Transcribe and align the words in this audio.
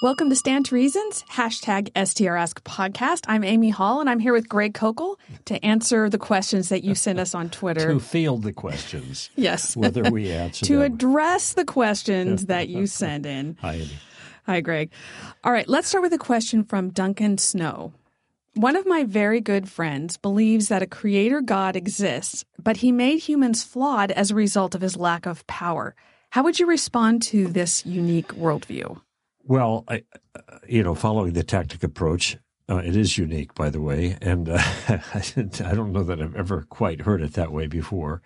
Welcome 0.00 0.30
to 0.30 0.36
Stand 0.36 0.66
to 0.66 0.76
Reason's, 0.76 1.24
hashtag 1.24 1.90
STRask 1.94 2.60
podcast. 2.62 3.24
I'm 3.26 3.42
Amy 3.42 3.70
Hall 3.70 4.00
and 4.00 4.08
I'm 4.08 4.20
here 4.20 4.32
with 4.32 4.48
Greg 4.48 4.72
Koukl 4.74 5.16
to 5.46 5.64
answer 5.64 6.08
the 6.08 6.18
questions 6.18 6.68
that 6.68 6.84
you 6.84 6.94
sent 6.94 7.18
us 7.18 7.34
on 7.34 7.50
Twitter. 7.50 7.94
to 7.94 7.98
field 7.98 8.44
the 8.44 8.52
questions. 8.52 9.28
yes. 9.36 9.76
Whether 9.76 10.08
we 10.10 10.30
answer 10.30 10.64
to 10.66 10.76
them. 10.78 10.82
address 10.92 11.54
the 11.54 11.64
questions 11.64 12.46
that 12.46 12.68
you 12.68 12.86
send 13.00 13.26
in. 13.26 13.56
Hi, 13.60 13.74
Amy. 13.74 13.90
Hi, 14.46 14.60
Greg. 14.60 14.92
All 15.42 15.50
right, 15.52 15.68
let's 15.68 15.88
start 15.88 16.02
with 16.02 16.12
a 16.12 16.18
question 16.18 16.62
from 16.62 16.90
Duncan 16.90 17.36
Snow. 17.36 17.92
One 18.54 18.76
of 18.76 18.86
my 18.86 19.02
very 19.02 19.40
good 19.40 19.68
friends 19.68 20.16
believes 20.16 20.68
that 20.68 20.82
a 20.82 20.86
creator 20.86 21.40
God 21.40 21.74
exists, 21.74 22.44
but 22.62 22.78
he 22.78 22.92
made 22.92 23.18
humans 23.18 23.64
flawed 23.64 24.12
as 24.12 24.30
a 24.30 24.36
result 24.36 24.76
of 24.76 24.80
his 24.80 24.96
lack 24.96 25.26
of 25.26 25.44
power. 25.48 25.96
How 26.30 26.44
would 26.44 26.60
you 26.60 26.66
respond 26.66 27.22
to 27.22 27.48
this 27.48 27.84
unique 27.84 28.28
worldview? 28.28 29.00
Well, 29.48 29.84
I, 29.88 30.02
uh, 30.34 30.58
you 30.68 30.82
know, 30.82 30.94
following 30.94 31.32
the 31.32 31.42
tactic 31.42 31.82
approach, 31.82 32.36
uh, 32.68 32.82
it 32.84 32.94
is 32.94 33.16
unique, 33.16 33.54
by 33.54 33.70
the 33.70 33.80
way, 33.80 34.18
and 34.20 34.46
uh, 34.46 34.58
I 34.88 35.74
don't 35.74 35.92
know 35.92 36.02
that 36.04 36.20
I've 36.20 36.36
ever 36.36 36.66
quite 36.68 37.00
heard 37.00 37.22
it 37.22 37.32
that 37.32 37.50
way 37.50 37.66
before. 37.66 38.20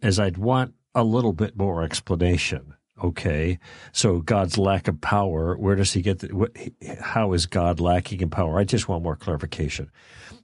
As 0.00 0.18
I'd 0.18 0.38
want 0.38 0.72
a 0.94 1.04
little 1.04 1.34
bit 1.34 1.58
more 1.58 1.82
explanation. 1.82 2.74
Okay, 3.04 3.58
so 3.92 4.20
God's 4.20 4.56
lack 4.56 4.88
of 4.88 5.02
power. 5.02 5.56
Where 5.58 5.76
does 5.76 5.92
he 5.92 6.00
get? 6.00 6.20
The, 6.20 6.28
what, 6.28 6.56
how 7.00 7.34
is 7.34 7.44
God 7.44 7.78
lacking 7.78 8.22
in 8.22 8.30
power? 8.30 8.58
I 8.58 8.64
just 8.64 8.88
want 8.88 9.02
more 9.02 9.16
clarification. 9.16 9.90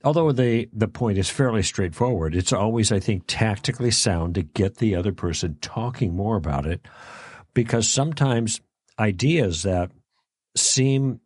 Although 0.04 0.32
the 0.32 0.68
the 0.74 0.88
point 0.88 1.16
is 1.16 1.30
fairly 1.30 1.62
straightforward, 1.62 2.35
it's 2.35 2.52
always, 2.52 2.92
I 2.92 3.01
think, 3.01 3.24
tactically 3.26 3.90
sound 3.90 4.35
to 4.35 4.42
get 4.42 4.76
the 4.76 4.95
other 4.95 5.13
person 5.13 5.57
talking 5.60 6.15
more 6.15 6.37
about 6.37 6.66
it, 6.66 6.80
because 7.52 7.88
sometimes 7.88 8.60
ideas 8.98 9.62
that 9.62 9.90
seem 10.56 11.20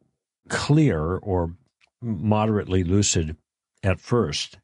clear 0.48 1.16
or 1.16 1.54
moderately 2.02 2.84
lucid 2.84 3.36
at 3.82 4.00
first. 4.00 4.58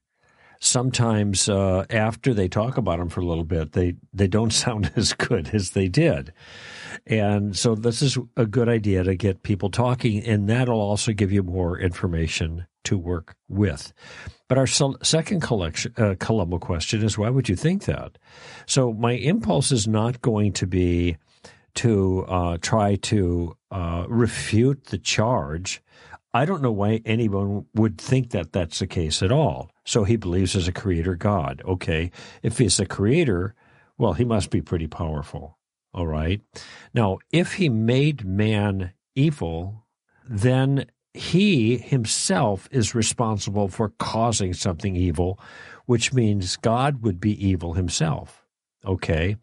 Sometimes 0.58 1.48
uh, 1.48 1.84
after 1.90 2.32
they 2.32 2.48
talk 2.48 2.76
about 2.78 2.98
them 2.98 3.08
for 3.10 3.20
a 3.20 3.26
little 3.26 3.44
bit 3.44 3.72
they 3.72 3.94
they 4.12 4.26
don't 4.26 4.52
sound 4.64 4.90
as 4.96 5.12
good 5.12 5.50
as 5.52 5.70
they 5.70 5.88
did. 5.88 6.32
And 7.06 7.56
so 7.56 7.74
this 7.74 8.02
is 8.02 8.18
a 8.36 8.46
good 8.46 8.68
idea 8.68 9.04
to 9.04 9.14
get 9.14 9.42
people 9.42 9.70
talking 9.70 10.24
and 10.24 10.48
that'll 10.48 10.80
also 10.80 11.12
give 11.12 11.30
you 11.30 11.42
more 11.42 11.78
information 11.78 12.66
to 12.84 12.96
work 12.96 13.36
with. 13.48 13.92
But 14.48 14.58
our 14.58 14.66
second 14.66 15.40
collection 15.40 15.92
uh, 15.98 16.14
columbo 16.18 16.58
question 16.58 17.04
is 17.04 17.18
why 17.18 17.30
would 17.30 17.48
you 17.48 17.56
think 17.56 17.84
that? 17.84 18.16
So 18.66 18.92
my 18.92 19.12
impulse 19.12 19.72
is 19.72 19.86
not 19.86 20.22
going 20.22 20.52
to 20.54 20.66
be 20.66 21.16
to 21.76 22.24
uh, 22.26 22.58
try 22.60 22.96
to 22.96 23.56
uh, 23.70 24.06
refute 24.08 24.86
the 24.86 24.98
charge. 24.98 25.82
I 26.34 26.44
don't 26.44 26.62
know 26.62 26.72
why 26.72 27.00
anyone 27.04 27.66
would 27.74 27.98
think 27.98 28.30
that 28.30 28.52
that's 28.52 28.78
the 28.80 28.86
case 28.86 29.22
at 29.22 29.32
all. 29.32 29.70
So 29.84 30.04
he 30.04 30.16
believes 30.16 30.54
as 30.54 30.68
a 30.68 30.72
creator 30.72 31.14
God. 31.14 31.62
Okay. 31.64 32.10
If 32.42 32.58
he's 32.58 32.78
a 32.78 32.86
creator, 32.86 33.54
well, 33.96 34.12
he 34.12 34.24
must 34.24 34.50
be 34.50 34.60
pretty 34.60 34.86
powerful. 34.86 35.58
All 35.94 36.06
right. 36.06 36.42
Now, 36.92 37.18
if 37.30 37.54
he 37.54 37.70
made 37.70 38.24
man 38.26 38.92
evil, 39.14 39.86
then 40.28 40.86
he 41.14 41.78
himself 41.78 42.68
is 42.70 42.94
responsible 42.94 43.68
for 43.68 43.94
causing 43.98 44.52
something 44.52 44.94
evil, 44.94 45.40
which 45.86 46.12
means 46.12 46.56
God 46.56 47.02
would 47.02 47.18
be 47.18 47.32
evil 47.48 47.72
himself. 47.72 48.44
Okay. 48.84 49.36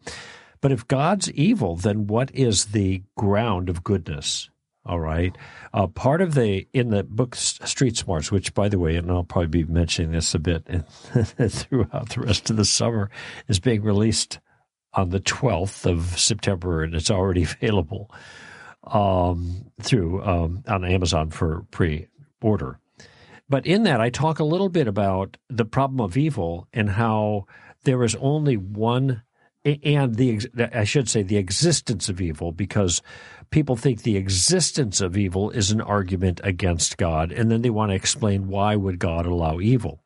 But 0.64 0.72
if 0.72 0.88
God's 0.88 1.30
evil, 1.32 1.76
then 1.76 2.06
what 2.06 2.34
is 2.34 2.64
the 2.68 3.02
ground 3.18 3.68
of 3.68 3.84
goodness? 3.84 4.48
All 4.86 4.98
right. 4.98 5.36
Uh, 5.74 5.88
part 5.88 6.22
of 6.22 6.32
the, 6.32 6.66
in 6.72 6.88
the 6.88 7.02
book 7.04 7.34
Street 7.34 7.98
Smarts, 7.98 8.32
which 8.32 8.54
by 8.54 8.70
the 8.70 8.78
way, 8.78 8.96
and 8.96 9.10
I'll 9.10 9.24
probably 9.24 9.62
be 9.62 9.70
mentioning 9.70 10.12
this 10.12 10.34
a 10.34 10.38
bit 10.38 10.64
throughout 11.50 12.08
the 12.08 12.22
rest 12.22 12.48
of 12.48 12.56
the 12.56 12.64
summer, 12.64 13.10
is 13.46 13.60
being 13.60 13.82
released 13.82 14.40
on 14.94 15.10
the 15.10 15.20
12th 15.20 15.84
of 15.84 16.18
September 16.18 16.82
and 16.82 16.94
it's 16.94 17.10
already 17.10 17.42
available 17.62 18.10
um, 18.84 19.70
through 19.82 20.24
um, 20.24 20.64
on 20.66 20.82
Amazon 20.86 21.28
for 21.28 21.66
pre 21.72 22.08
order. 22.40 22.78
But 23.50 23.66
in 23.66 23.82
that, 23.82 24.00
I 24.00 24.08
talk 24.08 24.38
a 24.38 24.44
little 24.44 24.70
bit 24.70 24.88
about 24.88 25.36
the 25.50 25.66
problem 25.66 26.00
of 26.00 26.16
evil 26.16 26.68
and 26.72 26.88
how 26.88 27.48
there 27.82 28.02
is 28.02 28.14
only 28.14 28.56
one 28.56 29.24
and 29.64 30.16
the 30.16 30.46
I 30.72 30.84
should 30.84 31.08
say 31.08 31.22
the 31.22 31.38
existence 31.38 32.08
of 32.08 32.20
evil 32.20 32.52
because 32.52 33.02
people 33.50 33.76
think 33.76 34.02
the 34.02 34.16
existence 34.16 35.00
of 35.00 35.16
evil 35.16 35.50
is 35.50 35.70
an 35.70 35.80
argument 35.80 36.40
against 36.44 36.96
God 36.96 37.32
and 37.32 37.50
then 37.50 37.62
they 37.62 37.70
want 37.70 37.90
to 37.90 37.96
explain 37.96 38.48
why 38.48 38.76
would 38.76 38.98
God 38.98 39.26
allow 39.26 39.60
evil. 39.60 40.00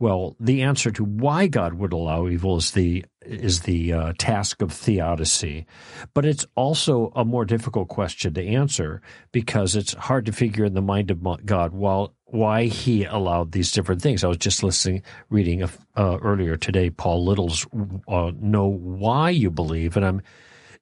Well, 0.00 0.34
the 0.40 0.62
answer 0.62 0.90
to 0.92 1.04
why 1.04 1.46
God 1.46 1.74
would 1.74 1.92
allow 1.92 2.26
evil 2.26 2.56
is 2.56 2.70
the 2.70 3.04
is 3.20 3.60
the 3.60 3.92
uh, 3.92 4.12
task 4.16 4.62
of 4.62 4.72
theodicy, 4.72 5.66
but 6.14 6.24
it's 6.24 6.46
also 6.54 7.12
a 7.14 7.22
more 7.22 7.44
difficult 7.44 7.88
question 7.88 8.32
to 8.32 8.42
answer 8.42 9.02
because 9.30 9.76
it's 9.76 9.92
hard 9.92 10.24
to 10.24 10.32
figure 10.32 10.64
in 10.64 10.72
the 10.72 10.80
mind 10.80 11.10
of 11.10 11.22
God 11.44 11.72
while 11.74 12.14
why 12.24 12.64
He 12.64 13.04
allowed 13.04 13.52
these 13.52 13.72
different 13.72 14.00
things. 14.00 14.24
I 14.24 14.28
was 14.28 14.38
just 14.38 14.62
listening, 14.62 15.02
reading 15.28 15.62
uh, 15.62 15.68
earlier 15.96 16.56
today, 16.56 16.88
Paul 16.88 17.26
Little's 17.26 17.66
uh, 18.08 18.32
"Know 18.40 18.68
Why 18.68 19.28
You 19.28 19.50
Believe," 19.50 19.98
and 19.98 20.06
I'm 20.06 20.22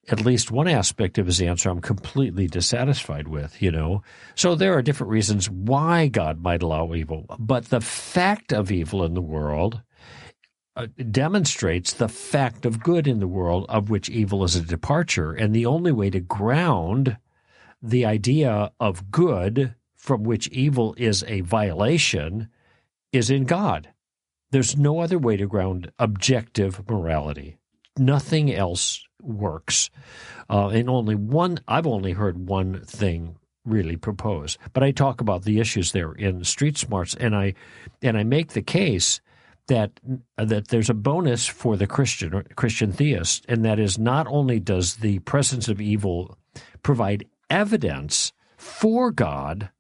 at 0.09 0.25
least 0.25 0.51
one 0.51 0.69
aspect 0.69 1.19
of 1.19 1.27
his 1.27 1.41
answer 1.41 1.71
I'm 1.71 1.81
completely 1.81 2.47
dissatisfied 2.47 3.29
with, 3.29 3.61
you 3.61 3.71
know. 3.71 4.03
So 4.35 4.55
there 4.55 4.75
are 4.75 4.83
different 4.83 5.11
reasons 5.11 5.51
why 5.51 6.09
God 6.09 6.43
might 6.43 6.63
allow 6.63 6.95
evil, 6.95 7.27
but 7.39 7.67
the 7.67 7.81
fact 7.81 8.53
of 8.53 8.73
evil 8.73 9.05
in 9.05 9.15
the 9.15 9.21
world 9.21 9.83
uh, 10.77 10.87
demonstrates 11.11 11.93
the 11.93 12.09
fact 12.09 12.65
of 12.65 12.83
good 12.83 13.07
in 13.07 13.19
the 13.19 13.29
world 13.29 13.67
of 13.69 13.91
which 13.91 14.09
evil 14.09 14.45
is 14.45 14.57
a 14.57 14.63
departure. 14.63 15.33
And 15.33 15.55
the 15.55 15.67
only 15.67 15.93
way 15.93 16.11
to 16.11 16.21
ground 16.21 17.19
the 17.83 18.05
idea 18.05 18.73
of 18.81 19.11
good 19.11 19.75
from 19.97 20.23
which 20.23 20.49
evil 20.49 20.95
is 20.97 21.25
a 21.27 21.41
violation 21.41 22.49
is 23.13 23.31
in 23.31 23.45
God. 23.45 23.89
There's 24.51 24.77
no 24.77 25.01
other 25.01 25.19
way 25.19 25.37
to 25.37 25.47
ground 25.47 25.91
objective 25.99 26.89
morality. 26.89 27.59
Nothing 27.99 28.53
else 28.53 29.05
works. 29.23 29.91
Uh, 30.49 30.69
and 30.69 30.89
only 30.89 31.15
one, 31.15 31.59
I've 31.69 31.87
only 31.87 32.13
heard 32.13 32.49
one 32.49 32.81
thing 32.83 33.37
really 33.65 33.97
proposed, 33.97 34.59
but 34.73 34.83
I 34.83 34.91
talk 34.91 35.21
about 35.21 35.45
the 35.45 35.61
issues 35.61 35.93
there 35.93 36.13
in 36.13 36.45
Street 36.45 36.79
Smarts, 36.79 37.15
and 37.15 37.37
I 37.37 37.55
and 38.03 38.17
I 38.17 38.25
make 38.25 38.53
the 38.53 38.63
case 38.63 39.21
that 39.67 40.01
that 40.37 40.69
there's 40.69 40.91
a 40.91 40.95
bonus 40.95 41.47
for 41.47 41.77
the 41.77 41.87
Christian 41.87 42.45
Christian 42.57 42.93
theist, 42.93 43.45
and 43.49 43.65
that 43.65 43.79
is 43.79 43.99
not 43.99 44.27
only 44.29 44.59
does 44.59 44.97
the 44.97 45.19
presence 45.21 45.69
of 45.69 45.81
evil 45.81 46.37
provide 46.83 47.27
evidence 47.51 48.33
for 48.57 49.11
God, 49.11 49.71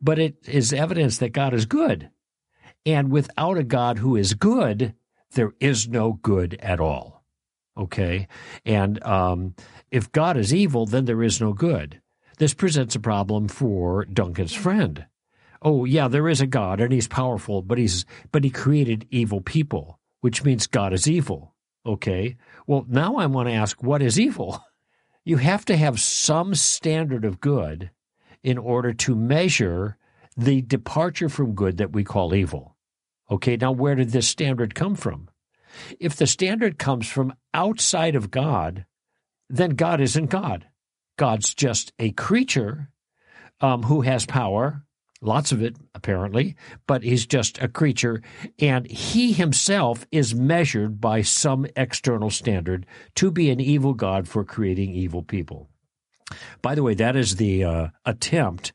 but 0.00 0.18
it 0.18 0.36
is 0.48 0.72
evidence 0.72 1.18
that 1.18 1.32
God 1.32 1.54
is 1.54 1.66
good, 1.66 2.10
and 2.86 3.10
without 3.10 3.58
a 3.58 3.64
God 3.64 3.98
who 3.98 4.16
is 4.16 4.34
good, 4.34 4.94
there 5.32 5.52
is 5.60 5.88
no 5.88 6.14
good 6.14 6.58
at 6.60 6.80
all. 6.80 7.19
Okay. 7.76 8.28
And 8.64 9.02
um, 9.04 9.54
if 9.90 10.10
God 10.12 10.36
is 10.36 10.52
evil, 10.54 10.86
then 10.86 11.04
there 11.04 11.22
is 11.22 11.40
no 11.40 11.52
good. 11.52 12.00
This 12.38 12.54
presents 12.54 12.94
a 12.94 13.00
problem 13.00 13.48
for 13.48 14.04
Duncan's 14.06 14.54
friend. 14.54 15.06
Oh, 15.62 15.84
yeah, 15.84 16.08
there 16.08 16.28
is 16.28 16.40
a 16.40 16.46
God 16.46 16.80
and 16.80 16.92
he's 16.92 17.08
powerful, 17.08 17.60
but 17.60 17.76
he's 17.76 18.04
but 18.32 18.44
he 18.44 18.50
created 18.50 19.06
evil 19.10 19.40
people, 19.40 19.98
which 20.20 20.42
means 20.42 20.66
God 20.66 20.92
is 20.92 21.06
evil. 21.06 21.54
Okay. 21.84 22.36
Well, 22.66 22.86
now 22.88 23.16
I 23.16 23.26
want 23.26 23.48
to 23.48 23.54
ask 23.54 23.82
what 23.82 24.02
is 24.02 24.18
evil? 24.18 24.64
You 25.22 25.36
have 25.36 25.66
to 25.66 25.76
have 25.76 26.00
some 26.00 26.54
standard 26.54 27.26
of 27.26 27.42
good 27.42 27.90
in 28.42 28.56
order 28.56 28.94
to 28.94 29.14
measure 29.14 29.98
the 30.34 30.62
departure 30.62 31.28
from 31.28 31.54
good 31.54 31.76
that 31.76 31.92
we 31.92 32.04
call 32.04 32.34
evil. 32.34 32.74
Okay, 33.30 33.56
now 33.56 33.70
where 33.70 33.94
did 33.94 34.10
this 34.10 34.26
standard 34.26 34.74
come 34.74 34.94
from? 34.94 35.28
If 36.00 36.16
the 36.16 36.26
standard 36.26 36.78
comes 36.78 37.06
from 37.06 37.34
outside 37.54 38.14
of 38.14 38.30
God, 38.30 38.84
then 39.48 39.70
God 39.70 40.00
isn't 40.00 40.30
God. 40.30 40.66
God's 41.16 41.54
just 41.54 41.92
a 41.98 42.12
creature 42.12 42.90
um, 43.60 43.82
who 43.82 44.00
has 44.02 44.24
power, 44.24 44.84
lots 45.20 45.52
of 45.52 45.62
it 45.62 45.76
apparently, 45.94 46.56
but 46.86 47.02
he's 47.02 47.26
just 47.26 47.60
a 47.60 47.68
creature, 47.68 48.22
and 48.58 48.90
he 48.90 49.32
himself 49.32 50.06
is 50.10 50.34
measured 50.34 51.00
by 51.00 51.22
some 51.22 51.66
external 51.76 52.30
standard 52.30 52.86
to 53.16 53.30
be 53.30 53.50
an 53.50 53.60
evil 53.60 53.92
God 53.92 54.28
for 54.28 54.44
creating 54.44 54.94
evil 54.94 55.22
people. 55.22 55.68
By 56.62 56.74
the 56.74 56.82
way, 56.82 56.94
that 56.94 57.16
is 57.16 57.36
the 57.36 57.64
uh, 57.64 57.88
attempt 58.04 58.72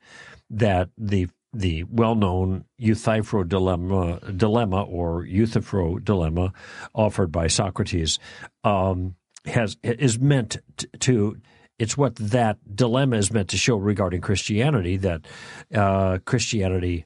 that 0.50 0.90
the 0.98 1.28
the 1.60 1.84
well-known 1.84 2.66
Euthyphro 2.78 3.44
dilemma, 3.44 4.20
dilemma 4.36 4.84
or 4.84 5.26
Euthyphro 5.26 6.00
dilemma 6.00 6.54
offered 6.94 7.32
by 7.32 7.48
Socrates 7.48 8.20
um, 8.64 9.16
has 9.46 9.78
is 9.84 10.20
meant 10.20 10.58
to 11.00 11.38
It's 11.78 11.98
what 11.98 12.16
that 12.16 12.58
dilemma 12.74 13.18
is 13.18 13.32
meant 13.32 13.50
to 13.50 13.58
show 13.58 13.78
regarding 13.78 14.22
Christianity 14.22 14.98
that 14.98 15.26
uh, 15.74 16.20
Christianity 16.26 17.06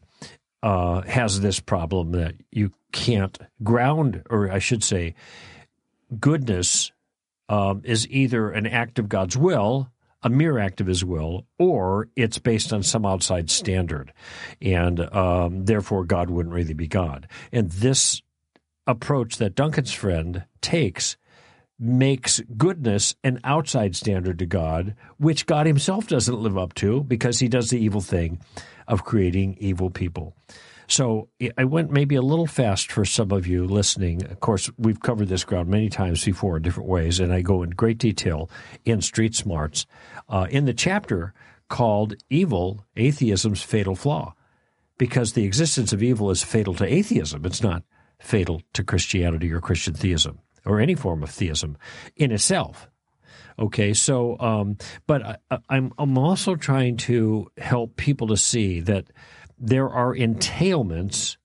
uh, 0.62 1.02
has 1.02 1.40
this 1.42 1.60
problem 1.60 2.12
that 2.12 2.36
you 2.52 2.72
can't 2.92 3.38
ground, 3.64 4.24
or 4.30 4.52
I 4.52 4.60
should 4.60 4.84
say, 4.84 5.16
goodness 6.20 6.92
um, 7.48 7.82
is 7.84 8.08
either 8.10 8.52
an 8.52 8.68
act 8.68 9.00
of 9.00 9.10
God's 9.10 9.38
will, 9.38 9.90
a 10.22 10.30
mere 10.30 10.58
act 10.58 10.82
of 10.82 10.88
His 10.88 11.04
will, 11.06 11.46
or 11.58 12.10
it's 12.16 12.38
based 12.38 12.74
on 12.74 12.84
some 12.84 13.06
outside 13.06 13.50
standard, 13.50 14.14
and 14.62 15.00
um, 15.14 15.66
therefore 15.66 16.04
God 16.04 16.30
wouldn't 16.30 16.54
really 16.56 16.74
be 16.74 16.88
God. 16.88 17.28
And 17.52 17.72
this 17.72 18.22
approach 18.86 19.38
that 19.38 19.56
Duncan's 19.56 19.94
friend 19.94 20.46
takes 20.62 21.16
makes 21.80 22.42
goodness 22.58 23.16
an 23.24 23.40
outside 23.44 23.96
standard 23.96 24.40
to 24.40 24.46
God, 24.46 24.96
which 25.18 25.46
God 25.46 25.66
himself 25.66 26.08
doesn't 26.08 26.42
live 26.42 26.58
up 26.58 26.74
to 26.76 27.04
because 27.04 27.40
he 27.40 27.48
does 27.48 27.70
the 27.70 27.80
evil 27.80 28.02
thing 28.02 28.40
of 28.88 29.06
creating 29.06 29.56
evil 29.60 29.90
people. 29.90 30.36
So 30.90 31.30
I 31.56 31.66
went 31.66 31.92
maybe 31.92 32.16
a 32.16 32.22
little 32.24 32.48
fast 32.48 32.92
for 32.92 33.06
some 33.06 33.32
of 33.32 33.46
you 33.46 33.66
listening. 33.66 34.26
Of 34.26 34.40
course, 34.40 34.72
we've 34.76 35.00
covered 35.00 35.28
this 35.28 35.44
ground 35.44 35.70
many 35.70 35.88
times 35.88 36.26
before 36.26 36.58
in 36.58 36.64
different 36.64 36.90
ways, 36.90 37.20
and 37.20 37.32
I 37.32 37.42
go 37.42 37.62
in 37.62 37.70
great 37.70 38.00
detail 38.00 38.50
in 38.86 39.02
Street 39.02 39.36
Smarts 39.36 39.86
uh, 40.28 40.48
in 40.50 40.66
the 40.66 40.74
chapter 40.74 41.34
called 41.70 42.16
Evil 42.32 42.86
Atheism's 42.98 43.62
Fatal 43.62 43.96
Flaw, 43.96 44.34
because 44.98 45.34
the 45.34 45.46
existence 45.46 45.94
of 45.94 46.02
evil 46.02 46.32
is 46.32 46.44
fatal 46.44 46.74
to 46.74 46.92
atheism. 46.92 47.46
It's 47.46 47.62
not 47.62 47.84
fatal 48.18 48.64
to 48.74 48.84
Christianity 48.84 49.52
or 49.52 49.62
Christian 49.62 49.94
theism 49.94 50.40
or 50.66 50.80
any 50.80 50.96
form 50.96 51.22
of 51.22 51.30
theism 51.30 51.78
in 52.16 52.32
itself. 52.32 52.90
Okay, 53.60 53.94
so, 53.94 54.40
um, 54.40 54.78
but 55.06 55.40
I, 55.52 55.60
I'm, 55.70 55.92
I'm 55.98 56.18
also 56.18 56.56
trying 56.56 56.98
to 56.98 57.52
help 57.58 57.96
people 57.98 58.28
to 58.28 58.38
see 58.38 58.80
that 58.82 59.12
there 59.60 59.90
are 59.90 60.16
entailments 60.16 61.38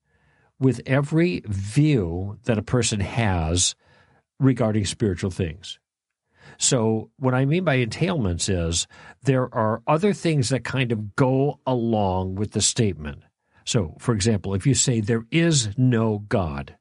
with 0.59 0.81
every 0.87 1.43
view 1.47 2.39
that 2.45 2.59
a 2.59 2.63
person 2.63 3.01
has 3.01 3.75
regarding 4.39 4.85
spiritual 4.85 5.31
things. 5.31 5.79
So, 6.59 7.11
what 7.19 7.35
I 7.35 7.45
mean 7.45 7.65
by 7.65 7.79
entailments 7.79 8.49
is 8.49 8.87
there 9.23 9.53
are 9.55 9.83
other 9.87 10.13
things 10.13 10.51
that 10.51 10.65
kind 10.65 10.93
of 10.93 11.17
go 11.17 11.59
along 11.67 12.37
with 12.37 12.53
the 12.53 12.61
statement. 12.61 13.23
So, 13.65 13.97
for 13.99 14.15
example, 14.15 14.55
if 14.55 14.67
you 14.67 14.75
say 14.75 15.01
there 15.01 15.25
is 15.31 15.77
no 15.77 16.25
God, 16.29 16.77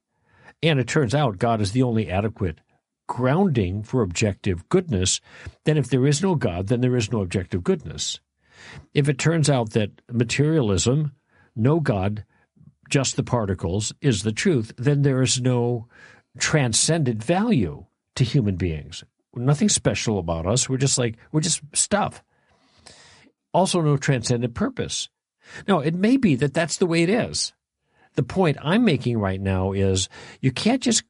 and 0.62 0.80
it 0.80 0.88
turns 0.88 1.16
out 1.16 1.40
God 1.40 1.60
is 1.60 1.72
the 1.72 1.84
only 1.84 2.10
adequate 2.10 2.60
grounding 3.08 3.84
for 3.84 4.02
objective 4.02 4.68
goodness, 4.70 5.20
then 5.66 5.78
if 5.78 5.90
there 5.90 6.06
is 6.06 6.22
no 6.22 6.36
God, 6.36 6.68
then 6.68 6.82
there 6.82 6.96
is 6.96 7.12
no 7.12 7.22
objective 7.22 7.64
goodness. 7.64 8.20
If 8.94 9.10
it 9.10 9.18
turns 9.18 9.50
out 9.50 9.72
that 9.72 9.92
materialism, 10.12 11.14
no 11.56 11.80
God, 11.80 12.26
just 12.90 13.16
the 13.16 13.24
particles, 13.24 13.94
is 14.02 14.24
the 14.24 14.32
truth, 14.32 14.74
then 14.78 15.02
there 15.02 15.22
is 15.22 15.42
no 15.42 15.88
transcendent 16.38 17.24
value 17.24 17.86
to 18.16 18.24
human 18.24 18.56
beings. 18.56 19.04
Nothing 19.36 19.70
special 19.70 20.20
about 20.20 20.46
us. 20.46 20.70
We're 20.70 20.78
just 20.78 20.98
like, 20.98 21.18
we're 21.32 21.42
just 21.42 21.62
stuff. 21.74 22.24
Also, 23.54 23.82
no 23.82 23.98
transcendent 23.98 24.54
purpose. 24.54 25.10
Now, 25.68 25.80
it 25.80 25.94
may 25.94 26.18
be 26.18 26.36
that 26.36 26.54
that's 26.54 26.78
the 26.78 26.86
way 26.86 27.04
it 27.04 27.10
is 27.10 27.54
the 28.16 28.24
point 28.24 28.58
I'm 28.62 28.86
making 28.86 29.20
right 29.20 29.42
now 29.42 29.72
is 29.72 30.10
you 30.42 30.52
can't 30.52 30.82
just 30.82 31.04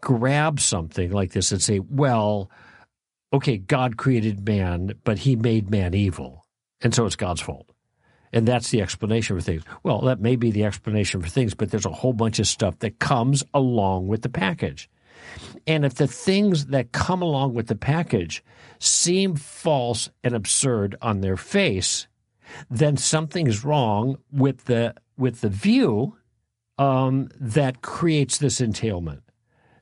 grab 0.00 0.60
something 0.60 1.10
like 1.10 1.32
this 1.32 1.52
and 1.52 1.62
say, 1.62 1.78
well, 1.78 2.50
okay, 3.32 3.56
God 3.58 3.96
created 3.96 4.46
man, 4.46 4.94
but 5.04 5.18
he 5.18 5.36
made 5.36 5.70
man 5.70 5.94
evil. 5.94 6.46
And 6.80 6.94
so 6.94 7.06
it's 7.06 7.16
God's 7.16 7.40
fault. 7.40 7.69
And 8.32 8.46
that's 8.46 8.70
the 8.70 8.80
explanation 8.80 9.36
for 9.36 9.42
things. 9.42 9.64
Well, 9.82 10.02
that 10.02 10.20
may 10.20 10.36
be 10.36 10.50
the 10.50 10.64
explanation 10.64 11.20
for 11.20 11.28
things, 11.28 11.54
but 11.54 11.70
there's 11.70 11.86
a 11.86 11.90
whole 11.90 12.12
bunch 12.12 12.38
of 12.38 12.46
stuff 12.46 12.78
that 12.78 12.98
comes 13.00 13.42
along 13.52 14.06
with 14.06 14.22
the 14.22 14.28
package. 14.28 14.88
And 15.66 15.84
if 15.84 15.94
the 15.94 16.06
things 16.06 16.66
that 16.66 16.92
come 16.92 17.22
along 17.22 17.54
with 17.54 17.66
the 17.66 17.76
package 17.76 18.44
seem 18.78 19.36
false 19.36 20.10
and 20.22 20.34
absurd 20.34 20.96
on 21.02 21.20
their 21.20 21.36
face, 21.36 22.06
then 22.70 22.96
something 22.96 23.46
is 23.46 23.64
wrong 23.64 24.18
with 24.32 24.64
the 24.64 24.94
with 25.16 25.40
the 25.40 25.48
view 25.48 26.16
um, 26.78 27.28
that 27.38 27.82
creates 27.82 28.38
this 28.38 28.60
entailment. 28.60 29.22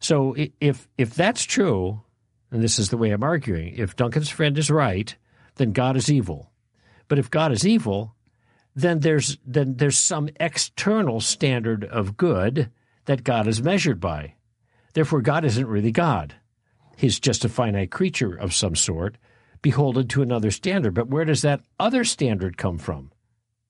So 0.01 0.35
if 0.61 0.89
if 0.99 1.15
that's 1.15 1.45
true, 1.45 2.03
and 2.51 2.63
this 2.63 2.79
is 2.79 2.91
the 2.91 2.97
way 2.97 3.11
I'm 3.11 3.23
arguing, 3.23 3.75
if 3.77 3.97
Duncan's 3.97 4.29
friend 4.29 4.57
is 4.59 4.71
right, 4.71 5.15
then 5.57 5.73
God 5.73 5.97
is 5.97 6.11
evil. 6.11 6.51
But 7.09 7.19
if 7.19 7.31
God 7.31 7.53
is 7.53 7.67
evil, 7.67 8.15
then 8.79 9.01
there's 9.01 9.39
then 9.45 9.77
there's 9.77 9.99
some 9.99 10.29
external 10.39 11.21
standard 11.21 11.85
of 11.85 12.17
good 12.17 12.71
that 13.07 13.25
God 13.25 13.47
is 13.47 13.63
measured 13.63 13.99
by. 13.99 14.35
Therefore, 14.95 15.21
God 15.21 15.45
isn't 15.45 15.67
really 15.67 15.91
God. 15.91 16.35
He's 16.97 17.19
just 17.19 17.45
a 17.45 17.49
finite 17.49 17.91
creature 17.91 18.35
of 18.35 18.55
some 18.55 18.77
sort, 18.77 19.19
beholden 19.63 20.09
to 20.09 20.23
another 20.23 20.51
standard. 20.51 20.95
But 20.95 21.09
where 21.09 21.25
does 21.25 21.43
that 21.43 21.61
other 21.81 22.05
standard 22.05 22.57
come 22.57 22.79
from? 22.79 23.11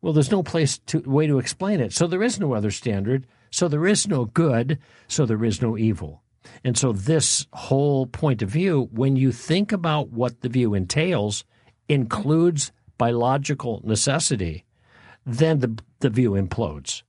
Well, 0.03 0.13
there's 0.13 0.31
no 0.31 0.43
place 0.43 0.79
to 0.87 1.01
way 1.01 1.27
to 1.27 1.39
explain 1.39 1.81
it. 1.81 1.93
So 1.93 2.07
there 2.07 2.23
is 2.23 2.39
no 2.39 2.53
other 2.55 2.71
standard. 2.71 3.27
So 3.51 3.67
there 3.67 3.87
is 3.87 4.07
no 4.07 4.27
good. 4.27 4.79
So 5.09 5.25
there 5.25 5.45
is 5.45 5.63
no 5.63 5.77
evil. 5.79 6.23
And 6.65 6.77
so 6.77 6.93
this 6.93 7.47
whole 7.53 8.07
point 8.07 8.43
of 8.43 8.51
view, 8.51 8.89
when 8.93 9.17
you 9.17 9.33
think 9.33 9.73
about 9.73 10.11
what 10.11 10.41
the 10.41 10.49
view 10.49 10.75
entails, 10.75 11.45
includes 11.89 12.73
biological 12.97 13.81
necessity, 13.85 14.65
then 15.29 15.61
the 15.61 15.79
the 16.01 16.11
view 16.11 16.33
implodes. 16.33 17.03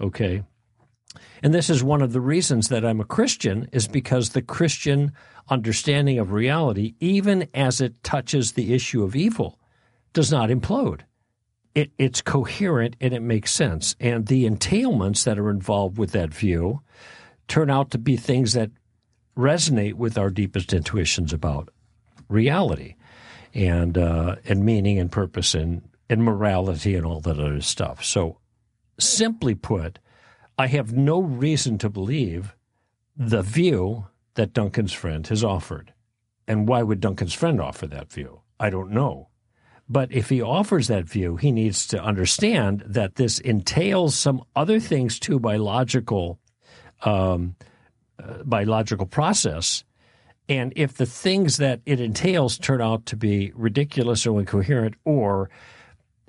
Okay. 0.00 0.42
And 1.42 1.54
this 1.54 1.70
is 1.70 1.82
one 1.82 2.02
of 2.02 2.12
the 2.12 2.20
reasons 2.20 2.68
that 2.68 2.84
I'm 2.84 3.00
a 3.00 3.04
Christian 3.04 3.68
is 3.72 3.88
because 3.88 4.30
the 4.30 4.42
Christian 4.42 5.12
understanding 5.48 6.18
of 6.18 6.32
reality, 6.32 6.94
even 7.00 7.48
as 7.54 7.80
it 7.80 8.02
touches 8.02 8.52
the 8.52 8.74
issue 8.74 9.02
of 9.02 9.16
evil, 9.16 9.58
does 10.12 10.30
not 10.30 10.50
implode 10.50 11.02
it, 11.76 11.92
it's 11.98 12.22
coherent 12.22 12.96
and 13.02 13.12
it 13.12 13.20
makes 13.20 13.52
sense. 13.52 13.94
And 14.00 14.26
the 14.26 14.48
entailments 14.48 15.24
that 15.24 15.38
are 15.38 15.50
involved 15.50 15.98
with 15.98 16.12
that 16.12 16.32
view 16.32 16.80
turn 17.48 17.70
out 17.70 17.90
to 17.90 17.98
be 17.98 18.16
things 18.16 18.54
that 18.54 18.70
resonate 19.36 19.92
with 19.92 20.16
our 20.16 20.30
deepest 20.30 20.72
intuitions 20.72 21.34
about 21.34 21.68
reality 22.30 22.94
and 23.52 23.98
uh, 23.98 24.36
and 24.46 24.64
meaning 24.64 24.98
and 24.98 25.12
purpose 25.12 25.54
and, 25.54 25.82
and 26.08 26.22
morality 26.22 26.94
and 26.94 27.04
all 27.04 27.20
that 27.20 27.38
other 27.38 27.60
stuff. 27.60 28.04
So, 28.04 28.38
simply 28.98 29.54
put, 29.54 29.98
I 30.58 30.68
have 30.68 30.92
no 30.92 31.20
reason 31.20 31.78
to 31.78 31.90
believe 31.90 32.54
the 33.16 33.42
view 33.42 34.06
that 34.34 34.52
Duncan's 34.52 34.92
friend 34.92 35.26
has 35.26 35.42
offered. 35.42 35.92
And 36.46 36.68
why 36.68 36.82
would 36.82 37.00
Duncan's 37.00 37.34
friend 37.34 37.60
offer 37.60 37.86
that 37.88 38.12
view? 38.12 38.40
I 38.60 38.70
don't 38.70 38.90
know. 38.90 39.28
But 39.88 40.12
if 40.12 40.28
he 40.28 40.42
offers 40.42 40.88
that 40.88 41.04
view, 41.04 41.36
he 41.36 41.52
needs 41.52 41.86
to 41.88 42.02
understand 42.02 42.82
that 42.86 43.16
this 43.16 43.38
entails 43.38 44.16
some 44.16 44.42
other 44.54 44.80
things 44.80 45.18
too 45.18 45.38
by 45.38 45.56
logical, 45.56 46.40
um, 47.02 47.54
uh, 48.22 48.42
by 48.44 48.64
logical 48.64 49.06
process. 49.06 49.84
And 50.48 50.72
if 50.76 50.94
the 50.94 51.06
things 51.06 51.58
that 51.58 51.80
it 51.86 52.00
entails 52.00 52.58
turn 52.58 52.80
out 52.80 53.06
to 53.06 53.16
be 53.16 53.52
ridiculous 53.54 54.26
or 54.26 54.40
incoherent 54.40 54.94
or 55.04 55.50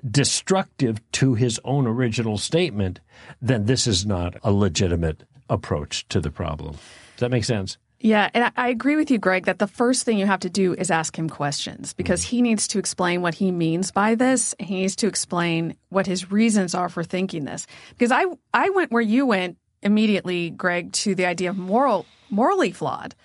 destructive 0.08 1.00
to 1.12 1.34
his 1.34 1.60
own 1.64 1.86
original 1.86 2.38
statement, 2.38 3.00
then 3.40 3.66
this 3.66 3.86
is 3.86 4.06
not 4.06 4.36
a 4.42 4.52
legitimate 4.52 5.24
approach 5.48 6.06
to 6.08 6.20
the 6.20 6.30
problem. 6.30 6.72
Does 6.72 7.20
that 7.20 7.30
make 7.30 7.44
sense? 7.44 7.78
Yeah, 8.00 8.30
and 8.32 8.52
I 8.56 8.68
agree 8.68 8.94
with 8.94 9.10
you, 9.10 9.18
Greg, 9.18 9.46
that 9.46 9.58
the 9.58 9.66
first 9.66 10.04
thing 10.04 10.18
you 10.18 10.26
have 10.26 10.40
to 10.40 10.50
do 10.50 10.72
is 10.74 10.90
ask 10.90 11.18
him 11.18 11.28
questions 11.28 11.94
because 11.94 12.22
mm-hmm. 12.22 12.30
he 12.30 12.42
needs 12.42 12.68
to 12.68 12.78
explain 12.78 13.22
what 13.22 13.34
he 13.34 13.50
means 13.50 13.90
by 13.90 14.14
this. 14.14 14.54
He 14.60 14.76
needs 14.76 14.94
to 14.96 15.08
explain 15.08 15.76
what 15.88 16.06
his 16.06 16.30
reasons 16.30 16.76
are 16.76 16.88
for 16.88 17.02
thinking 17.02 17.44
this. 17.44 17.66
Because 17.90 18.12
I 18.12 18.26
I 18.54 18.70
went 18.70 18.92
where 18.92 19.02
you 19.02 19.26
went 19.26 19.56
immediately, 19.82 20.50
Greg, 20.50 20.92
to 20.92 21.16
the 21.16 21.26
idea 21.26 21.50
of 21.50 21.58
moral 21.58 22.06
morally 22.30 22.70
flawed. 22.70 23.16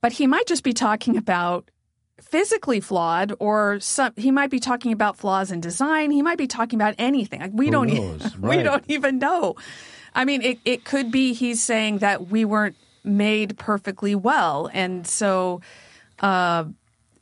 But 0.00 0.12
he 0.12 0.28
might 0.28 0.46
just 0.46 0.62
be 0.62 0.72
talking 0.72 1.16
about 1.16 1.68
physically 2.22 2.80
flawed 2.80 3.32
or 3.38 3.80
some 3.80 4.12
he 4.16 4.30
might 4.30 4.50
be 4.50 4.58
talking 4.58 4.92
about 4.92 5.16
flaws 5.16 5.50
in 5.50 5.60
design. 5.60 6.10
He 6.10 6.22
might 6.22 6.38
be 6.38 6.46
talking 6.46 6.78
about 6.78 6.94
anything. 6.98 7.40
Like 7.40 7.52
we 7.52 7.66
Who 7.66 7.72
don't 7.72 7.86
knows? 7.88 8.24
E- 8.34 8.38
right. 8.38 8.56
we 8.56 8.62
don't 8.62 8.84
even 8.88 9.18
know. 9.18 9.56
I 10.14 10.24
mean, 10.24 10.42
it, 10.42 10.58
it 10.64 10.84
could 10.84 11.10
be 11.10 11.32
he's 11.32 11.62
saying 11.62 11.98
that 11.98 12.28
we 12.28 12.44
weren't 12.44 12.76
made 13.04 13.58
perfectly 13.58 14.14
well. 14.14 14.70
And 14.72 15.06
so 15.06 15.60
uh, 16.20 16.64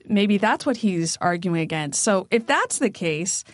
maybe 0.07 0.39
that's 0.39 0.67
what 0.67 0.77
he's 0.77 1.17
arguing 1.21 1.61
against. 1.61 2.03
So 2.03 2.27
if 2.31 2.47
that's 2.47 2.79
the 2.79 2.91
case, 2.91 3.45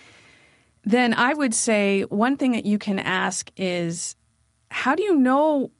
then 0.85 1.15
I 1.15 1.35
would 1.35 1.55
say 1.55 2.03
one 2.03 2.37
thing 2.37 2.53
that 2.53 2.65
you 2.65 2.79
can 2.79 2.99
ask 2.99 3.51
is 3.57 4.17
how 4.71 4.95
do 4.95 5.03
you 5.03 5.17
know 5.17 5.71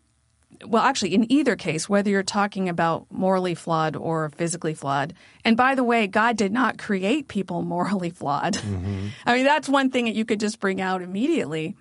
well, 0.65 0.83
actually, 0.83 1.15
in 1.15 1.31
either 1.31 1.57
case, 1.57 1.89
whether 1.89 2.11
you're 2.11 2.23
talking 2.23 2.69
about 2.69 3.07
morally 3.11 3.55
flawed 3.55 3.97
or 3.97 4.31
physically 4.31 4.75
flawed, 4.75 5.15
and 5.45 5.57
by 5.57 5.75
the 5.75 5.85
way, 5.85 6.07
God 6.07 6.37
did 6.37 6.53
not 6.53 6.79
create 6.79 7.29
people 7.29 7.63
morally 7.77 8.11
flawed. 8.11 8.55
Mm-hmm. 8.55 9.09
I 9.25 9.35
mean, 9.37 9.45
that's 9.45 9.69
one 9.69 9.91
thing 9.91 10.07
that 10.07 10.15
you 10.15 10.25
could 10.25 10.41
just 10.41 10.61
bring 10.61 10.81
out 10.81 11.03
immediately. 11.03 11.77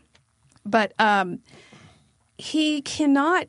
But 0.65 0.93
um, 0.97 1.39
he 2.37 2.81
cannot 2.81 3.47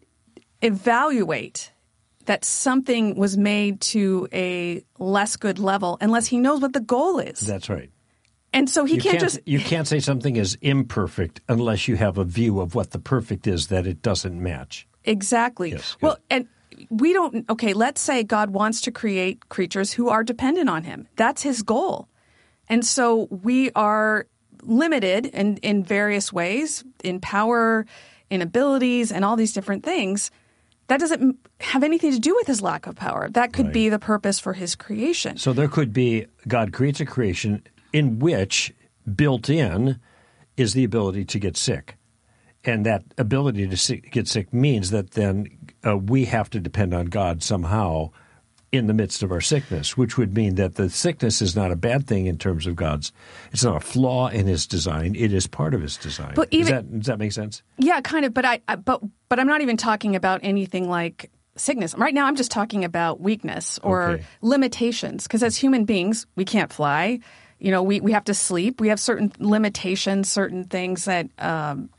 evaluate 0.62 1.72
that 2.26 2.44
something 2.44 3.14
was 3.16 3.36
made 3.36 3.80
to 3.80 4.28
a 4.32 4.84
less 4.98 5.36
good 5.36 5.58
level 5.58 5.96
unless 6.00 6.26
he 6.26 6.38
knows 6.38 6.60
what 6.60 6.72
the 6.72 6.80
goal 6.80 7.18
is. 7.18 7.40
That's 7.40 7.68
right. 7.68 7.90
And 8.52 8.70
so 8.70 8.84
he 8.84 8.94
you 8.94 9.00
can't, 9.00 9.18
can't, 9.18 9.22
just 9.22 9.40
you 9.46 9.60
can't 9.60 9.86
say 9.86 10.00
something 10.00 10.36
is 10.36 10.56
imperfect 10.62 11.40
unless 11.48 11.88
you 11.88 11.96
have 11.96 12.16
a 12.16 12.24
view 12.24 12.60
of 12.60 12.74
what 12.74 12.90
the 12.90 12.98
perfect 12.98 13.46
is 13.46 13.68
that 13.68 13.86
it 13.86 14.02
doesn't 14.02 14.42
match. 14.42 14.88
Exactly. 15.06 15.72
Yes, 15.72 15.96
well, 16.00 16.18
and 16.30 16.46
we 16.90 17.12
don't. 17.12 17.48
Okay, 17.48 17.72
let's 17.72 18.00
say 18.00 18.22
God 18.22 18.50
wants 18.50 18.80
to 18.82 18.90
create 18.90 19.48
creatures 19.48 19.92
who 19.92 20.08
are 20.08 20.22
dependent 20.22 20.68
on 20.68 20.84
Him. 20.84 21.08
That's 21.16 21.42
His 21.42 21.62
goal, 21.62 22.08
and 22.68 22.84
so 22.84 23.28
we 23.30 23.70
are 23.72 24.26
limited 24.62 25.26
in 25.26 25.56
in 25.58 25.84
various 25.84 26.32
ways, 26.32 26.84
in 27.02 27.20
power, 27.20 27.86
in 28.30 28.42
abilities, 28.42 29.12
and 29.12 29.24
all 29.24 29.36
these 29.36 29.52
different 29.52 29.84
things. 29.84 30.30
That 30.88 31.00
doesn't 31.00 31.36
have 31.60 31.82
anything 31.82 32.12
to 32.12 32.20
do 32.20 32.32
with 32.36 32.46
his 32.46 32.62
lack 32.62 32.86
of 32.86 32.94
power. 32.94 33.28
That 33.30 33.52
could 33.52 33.66
Right. 33.66 33.74
be 33.74 33.88
the 33.88 33.98
purpose 33.98 34.38
for 34.38 34.52
his 34.52 34.76
creation. 34.76 35.36
So 35.36 35.52
there 35.52 35.66
could 35.66 35.92
be 35.92 36.26
God 36.46 36.72
creates 36.72 37.00
a 37.00 37.04
creation 37.04 37.62
in 37.92 38.20
which 38.20 38.72
built 39.16 39.50
in 39.50 39.98
is 40.56 40.74
the 40.74 40.84
ability 40.84 41.24
to 41.24 41.38
get 41.40 41.56
sick. 41.56 41.96
And 42.66 42.84
that 42.84 43.04
ability 43.16 43.68
to 43.68 43.76
sick, 43.76 44.10
get 44.10 44.26
sick 44.26 44.52
means 44.52 44.90
that 44.90 45.12
then 45.12 45.46
uh, 45.86 45.96
we 45.96 46.24
have 46.26 46.50
to 46.50 46.60
depend 46.60 46.92
on 46.92 47.06
God 47.06 47.42
somehow 47.42 48.10
in 48.72 48.88
the 48.88 48.92
midst 48.92 49.22
of 49.22 49.30
our 49.30 49.40
sickness, 49.40 49.96
which 49.96 50.18
would 50.18 50.34
mean 50.34 50.56
that 50.56 50.74
the 50.74 50.90
sickness 50.90 51.40
is 51.40 51.54
not 51.54 51.70
a 51.70 51.76
bad 51.76 52.06
thing 52.08 52.26
in 52.26 52.36
terms 52.36 52.66
of 52.66 52.74
God's. 52.74 53.12
It's 53.52 53.62
not 53.62 53.76
a 53.76 53.80
flaw 53.80 54.26
in 54.28 54.46
His 54.48 54.66
design; 54.66 55.14
it 55.14 55.32
is 55.32 55.46
part 55.46 55.72
of 55.74 55.80
His 55.80 55.96
design. 55.96 56.32
But 56.34 56.50
Does 56.50 56.68
that, 56.68 56.98
does 56.98 57.06
that 57.06 57.18
make 57.20 57.30
sense? 57.32 57.62
Yeah, 57.78 58.00
kind 58.00 58.24
of. 58.24 58.34
But 58.34 58.44
I, 58.44 58.60
I 58.66 58.74
but 58.74 59.00
but 59.28 59.38
I'm 59.38 59.46
not 59.46 59.60
even 59.60 59.76
talking 59.76 60.16
about 60.16 60.40
anything 60.42 60.90
like 60.90 61.30
sickness. 61.54 61.94
Right 61.94 62.12
now, 62.12 62.26
I'm 62.26 62.34
just 62.36 62.50
talking 62.50 62.84
about 62.84 63.20
weakness 63.20 63.78
or 63.84 64.08
Okay. 64.10 64.24
limitations. 64.42 65.22
Because 65.22 65.44
as 65.44 65.56
human 65.56 65.84
beings, 65.84 66.26
we 66.34 66.44
can't 66.44 66.72
fly. 66.72 67.20
You 67.60 67.70
know, 67.70 67.84
we 67.84 68.00
we 68.00 68.10
have 68.12 68.24
to 68.24 68.34
sleep. 68.34 68.80
We 68.80 68.88
have 68.88 68.98
certain 68.98 69.32
limitations, 69.38 70.30
certain 70.30 70.64
things 70.64 71.04
that. 71.04 71.28
Um, 71.38 71.90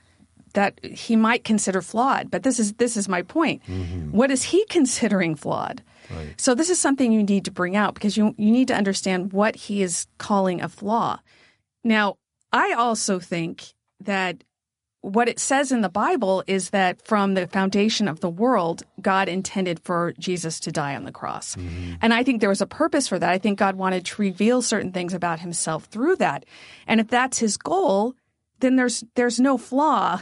that 0.57 0.83
he 0.83 1.15
might 1.15 1.43
consider 1.43 1.83
flawed, 1.83 2.31
but 2.31 2.41
this 2.41 2.57
is 2.57 2.73
this 2.73 2.97
is 2.97 3.07
my 3.07 3.21
point. 3.21 3.61
Mm-hmm. 3.67 4.09
What 4.09 4.31
is 4.31 4.41
he 4.41 4.65
considering 4.69 5.35
flawed? 5.35 5.83
Right. 6.09 6.33
So 6.41 6.55
this 6.55 6.71
is 6.71 6.79
something 6.79 7.11
you 7.11 7.21
need 7.21 7.45
to 7.45 7.51
bring 7.51 7.75
out 7.75 7.93
because 7.93 8.17
you 8.17 8.33
you 8.39 8.49
need 8.49 8.67
to 8.69 8.75
understand 8.75 9.33
what 9.33 9.55
he 9.55 9.83
is 9.83 10.07
calling 10.17 10.63
a 10.63 10.67
flaw. 10.67 11.19
Now, 11.83 12.17
I 12.51 12.73
also 12.73 13.19
think 13.19 13.65
that 14.01 14.43
what 15.01 15.29
it 15.29 15.37
says 15.37 15.71
in 15.71 15.81
the 15.81 15.89
Bible 15.89 16.43
is 16.47 16.71
that 16.71 17.05
from 17.05 17.35
the 17.35 17.45
foundation 17.45 18.07
of 18.07 18.21
the 18.21 18.29
world, 18.29 18.81
God 18.99 19.29
intended 19.29 19.79
for 19.81 20.15
Jesus 20.17 20.59
to 20.61 20.71
die 20.71 20.95
on 20.95 21.03
the 21.03 21.11
cross. 21.11 21.55
Mm-hmm. 21.55 22.01
And 22.01 22.15
I 22.15 22.23
think 22.23 22.41
there 22.41 22.49
was 22.49 22.61
a 22.61 22.65
purpose 22.65 23.07
for 23.07 23.19
that. 23.19 23.29
I 23.29 23.37
think 23.37 23.59
God 23.59 23.75
wanted 23.75 24.05
to 24.07 24.21
reveal 24.23 24.63
certain 24.63 24.91
things 24.91 25.13
about 25.13 25.39
himself 25.39 25.85
through 25.85 26.15
that. 26.15 26.47
And 26.87 26.99
if 26.99 27.09
that's 27.09 27.37
his 27.37 27.57
goal, 27.57 28.15
then 28.59 28.75
there's 28.75 29.03
there's 29.13 29.39
no 29.39 29.59
flaw 29.59 30.19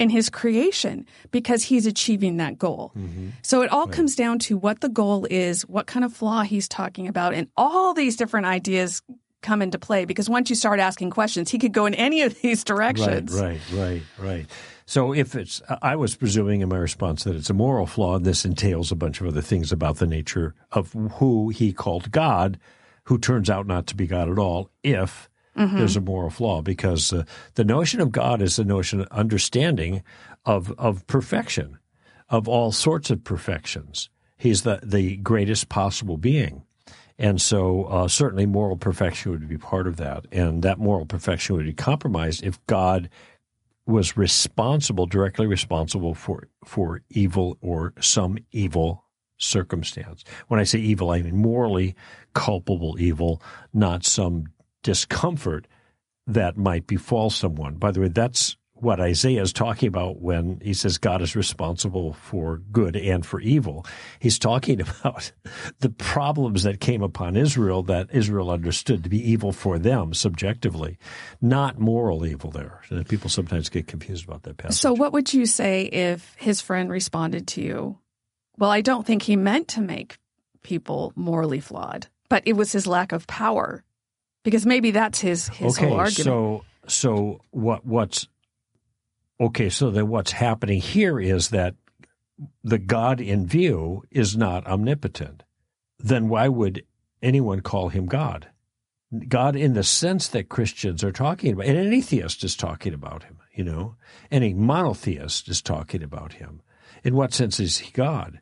in 0.00 0.08
his 0.08 0.30
creation 0.30 1.06
because 1.30 1.62
he's 1.62 1.86
achieving 1.86 2.38
that 2.38 2.58
goal. 2.58 2.90
Mm-hmm. 2.98 3.28
So 3.42 3.60
it 3.62 3.70
all 3.70 3.86
comes 3.86 4.16
down 4.16 4.38
to 4.40 4.56
what 4.56 4.80
the 4.80 4.88
goal 4.88 5.26
is, 5.30 5.62
what 5.68 5.86
kind 5.86 6.04
of 6.04 6.12
flaw 6.12 6.42
he's 6.42 6.66
talking 6.66 7.06
about, 7.06 7.34
and 7.34 7.48
all 7.56 7.92
these 7.92 8.16
different 8.16 8.46
ideas 8.46 9.02
come 9.42 9.62
into 9.62 9.78
play 9.78 10.04
because 10.04 10.28
once 10.28 10.50
you 10.50 10.56
start 10.56 10.80
asking 10.80 11.10
questions, 11.10 11.50
he 11.50 11.58
could 11.58 11.72
go 11.72 11.86
in 11.86 11.94
any 11.94 12.22
of 12.22 12.34
these 12.42 12.64
directions. 12.64 13.32
Right, 13.38 13.60
right, 13.72 13.78
right, 13.78 14.02
right. 14.18 14.46
So 14.86 15.14
if 15.14 15.36
it's, 15.36 15.62
I 15.82 15.94
was 15.94 16.16
presuming 16.16 16.62
in 16.62 16.68
my 16.68 16.78
response 16.78 17.22
that 17.24 17.36
it's 17.36 17.50
a 17.50 17.54
moral 17.54 17.86
flaw, 17.86 18.16
and 18.16 18.24
this 18.24 18.44
entails 18.44 18.90
a 18.90 18.96
bunch 18.96 19.20
of 19.20 19.28
other 19.28 19.40
things 19.40 19.70
about 19.70 19.98
the 19.98 20.06
nature 20.06 20.54
of 20.72 20.92
who 21.18 21.50
he 21.50 21.72
called 21.72 22.10
God, 22.10 22.58
who 23.04 23.16
turns 23.16 23.48
out 23.48 23.68
not 23.68 23.86
to 23.88 23.94
be 23.94 24.08
God 24.08 24.28
at 24.28 24.38
all, 24.38 24.68
if 24.82 25.29
there's 25.56 25.96
a 25.96 26.00
moral 26.00 26.30
flaw, 26.30 26.62
because 26.62 27.12
uh, 27.12 27.24
the 27.54 27.64
notion 27.64 28.00
of 28.00 28.12
God 28.12 28.40
is 28.40 28.56
the 28.56 28.64
notion 28.64 29.00
of 29.00 29.08
understanding 29.08 30.02
of 30.44 30.72
of 30.78 31.06
perfection, 31.06 31.78
of 32.28 32.48
all 32.48 32.72
sorts 32.72 33.10
of 33.10 33.24
perfections. 33.24 34.08
He's 34.36 34.62
the 34.62 34.80
the 34.82 35.16
greatest 35.16 35.68
possible 35.68 36.16
being. 36.16 36.62
And 37.18 37.38
so, 37.38 37.84
uh, 37.84 38.08
certainly, 38.08 38.46
moral 38.46 38.78
perfection 38.78 39.30
would 39.32 39.46
be 39.46 39.58
part 39.58 39.86
of 39.86 39.98
that. 39.98 40.24
And 40.32 40.62
that 40.62 40.78
moral 40.78 41.04
perfection 41.04 41.54
would 41.54 41.66
be 41.66 41.74
compromised 41.74 42.42
if 42.42 42.64
God 42.66 43.10
was 43.86 44.16
responsible, 44.16 45.04
directly 45.04 45.46
responsible 45.46 46.14
for, 46.14 46.48
for 46.64 47.02
evil 47.10 47.58
or 47.60 47.92
some 48.00 48.38
evil 48.52 49.04
circumstance. 49.36 50.24
When 50.48 50.60
I 50.60 50.64
say 50.64 50.78
evil, 50.78 51.10
I 51.10 51.20
mean 51.20 51.36
morally 51.36 51.94
culpable 52.32 52.96
evil, 52.98 53.42
not 53.74 54.04
some 54.04 54.46
discomfort 54.82 55.66
that 56.26 56.56
might 56.56 56.86
befall 56.86 57.30
someone. 57.30 57.74
By 57.74 57.90
the 57.90 58.00
way, 58.00 58.08
that's 58.08 58.56
what 58.82 59.00
Isaiah 59.00 59.42
is 59.42 59.52
talking 59.52 59.88
about 59.88 60.20
when 60.20 60.60
he 60.62 60.74
says 60.74 60.98
God 60.98 61.22
is 61.22 61.36
responsible 61.36 62.14
for 62.14 62.58
good 62.72 62.96
and 62.96 63.24
for 63.24 63.40
evil. 63.40 63.84
He's 64.18 64.38
talking 64.38 64.80
about 65.00 65.32
the 65.80 65.90
problems 65.90 66.62
that 66.62 66.80
came 66.80 67.02
upon 67.02 67.36
Israel 67.36 67.82
that 67.84 68.08
Israel 68.12 68.50
understood 68.50 69.04
to 69.04 69.10
be 69.10 69.30
evil 69.30 69.52
for 69.52 69.78
them 69.78 70.14
subjectively, 70.14 70.98
not 71.40 71.78
moral 71.78 72.26
evil 72.26 72.50
there. 72.50 72.80
And 72.90 73.06
people 73.08 73.30
sometimes 73.30 73.68
get 73.68 73.86
confused 73.86 74.26
about 74.26 74.42
that 74.44 74.56
passage. 74.56 74.80
So, 74.80 74.92
what 74.92 75.12
would 75.12 75.32
you 75.32 75.46
say 75.46 75.84
if 75.84 76.34
his 76.38 76.60
friend 76.60 76.90
responded 76.90 77.46
to 77.48 77.62
you? 77.62 77.98
Well, 78.58 78.70
I 78.70 78.80
don't 78.80 79.06
think 79.06 79.22
he 79.22 79.36
meant 79.36 79.68
to 79.68 79.80
make 79.80 80.18
people 80.62 81.12
morally 81.16 81.60
flawed, 81.60 82.08
but 82.28 82.42
it 82.46 82.54
was 82.54 82.72
his 82.72 82.86
lack 82.86 83.12
of 83.12 83.26
power, 83.26 83.82
because 84.42 84.66
maybe 84.66 84.90
that's 84.90 85.20
his 85.20 85.48
his 85.48 85.76
okay, 85.76 85.88
whole 85.88 85.98
argument. 85.98 86.24
so 86.24 86.64
so 86.86 87.40
what 87.50 87.84
what's 87.84 88.28
okay? 89.40 89.68
So 89.68 89.90
then 89.90 90.08
what's 90.08 90.32
happening 90.32 90.80
here 90.80 91.20
is 91.20 91.48
that 91.50 91.74
the 92.64 92.78
God 92.78 93.20
in 93.20 93.46
view 93.46 94.02
is 94.10 94.36
not 94.36 94.66
omnipotent. 94.66 95.42
Then 95.98 96.28
why 96.28 96.48
would 96.48 96.84
anyone 97.22 97.60
call 97.60 97.90
him 97.90 98.06
God? 98.06 98.48
God 99.28 99.56
in 99.56 99.74
the 99.74 99.82
sense 99.82 100.28
that 100.28 100.48
Christians 100.48 101.02
are 101.02 101.12
talking 101.12 101.52
about, 101.52 101.66
and 101.66 101.76
an 101.76 101.92
atheist 101.92 102.44
is 102.44 102.54
talking 102.54 102.94
about 102.94 103.24
him, 103.24 103.38
you 103.52 103.64
know, 103.64 103.96
any 104.30 104.54
monotheist 104.54 105.48
is 105.48 105.60
talking 105.60 106.02
about 106.02 106.34
him. 106.34 106.62
In 107.02 107.16
what 107.16 107.32
sense 107.32 107.58
is 107.58 107.78
he 107.78 107.90
God? 107.90 108.40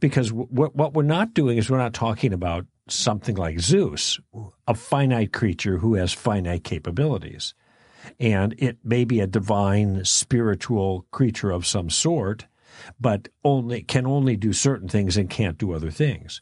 Because 0.00 0.32
what 0.32 0.74
what 0.74 0.94
we're 0.94 1.02
not 1.02 1.34
doing 1.34 1.58
is 1.58 1.70
we're 1.70 1.78
not 1.78 1.94
talking 1.94 2.32
about 2.32 2.66
something 2.88 3.36
like 3.36 3.60
Zeus, 3.60 4.20
a 4.66 4.74
finite 4.74 5.32
creature 5.32 5.78
who 5.78 5.94
has 5.94 6.12
finite 6.12 6.64
capabilities. 6.64 7.54
And 8.20 8.54
it 8.58 8.78
may 8.84 9.04
be 9.04 9.20
a 9.20 9.26
divine 9.26 10.04
spiritual 10.04 11.06
creature 11.10 11.50
of 11.50 11.66
some 11.66 11.90
sort, 11.90 12.46
but 13.00 13.28
only 13.44 13.82
can 13.82 14.06
only 14.06 14.36
do 14.36 14.52
certain 14.52 14.88
things 14.88 15.16
and 15.16 15.28
can't 15.28 15.58
do 15.58 15.72
other 15.72 15.90
things. 15.90 16.40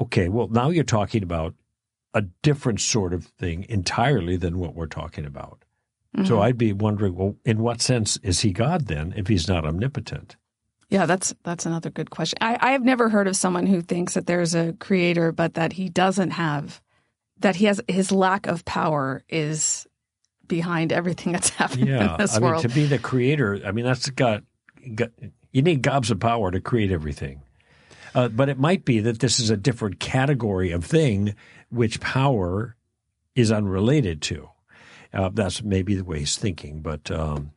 Okay, 0.00 0.28
well 0.28 0.48
now 0.48 0.70
you're 0.70 0.84
talking 0.84 1.22
about 1.22 1.54
a 2.14 2.22
different 2.42 2.80
sort 2.80 3.12
of 3.12 3.26
thing 3.26 3.66
entirely 3.68 4.36
than 4.36 4.58
what 4.58 4.74
we're 4.74 4.86
talking 4.86 5.26
about. 5.26 5.62
So 6.16 6.22
mm-hmm. 6.22 6.42
I'd 6.42 6.58
be 6.58 6.72
wondering, 6.72 7.14
well, 7.14 7.36
in 7.44 7.58
what 7.58 7.82
sense 7.82 8.16
is 8.22 8.40
he 8.40 8.52
God 8.52 8.86
then 8.86 9.12
if 9.16 9.28
he's 9.28 9.48
not 9.48 9.66
omnipotent? 9.66 10.36
Yeah, 10.88 11.06
that's 11.06 11.34
that's 11.42 11.66
another 11.66 11.90
good 11.90 12.10
question. 12.10 12.38
I, 12.40 12.56
I 12.60 12.70
have 12.72 12.84
never 12.84 13.08
heard 13.08 13.26
of 13.26 13.34
someone 13.36 13.66
who 13.66 13.82
thinks 13.82 14.14
that 14.14 14.26
there's 14.26 14.54
a 14.54 14.72
creator, 14.74 15.32
but 15.32 15.54
that 15.54 15.72
he 15.72 15.88
doesn't 15.88 16.30
have, 16.30 16.80
that 17.40 17.56
he 17.56 17.64
has 17.66 17.80
his 17.88 18.12
lack 18.12 18.46
of 18.46 18.64
power 18.64 19.24
is 19.28 19.86
behind 20.46 20.92
everything 20.92 21.32
that's 21.32 21.48
happening 21.58 21.88
Yeah, 21.88 22.12
in 22.12 22.18
this 22.18 22.36
I 22.36 22.38
mean, 22.38 22.50
world. 22.50 22.62
to 22.62 22.68
be 22.68 22.86
the 22.86 22.98
creator, 23.00 23.60
I 23.66 23.72
mean, 23.72 23.84
that's 23.84 24.08
got, 24.10 24.44
got 24.94 25.10
you 25.50 25.62
need 25.62 25.82
gobs 25.82 26.10
of 26.12 26.20
power 26.20 26.50
to 26.52 26.60
create 26.60 26.92
everything. 26.92 27.42
Uh, 28.14 28.28
but 28.28 28.48
it 28.48 28.58
might 28.58 28.84
be 28.84 29.00
that 29.00 29.18
this 29.18 29.40
is 29.40 29.50
a 29.50 29.56
different 29.56 29.98
category 30.00 30.70
of 30.70 30.84
thing 30.84 31.34
which 31.70 32.00
power 32.00 32.76
is 33.34 33.50
unrelated 33.52 34.22
to. 34.22 34.48
Uh, 35.12 35.30
that's 35.32 35.62
maybe 35.62 35.94
the 35.96 36.04
way 36.04 36.20
he's 36.20 36.36
thinking. 36.36 36.80
But 36.80 37.10
um, 37.10 37.52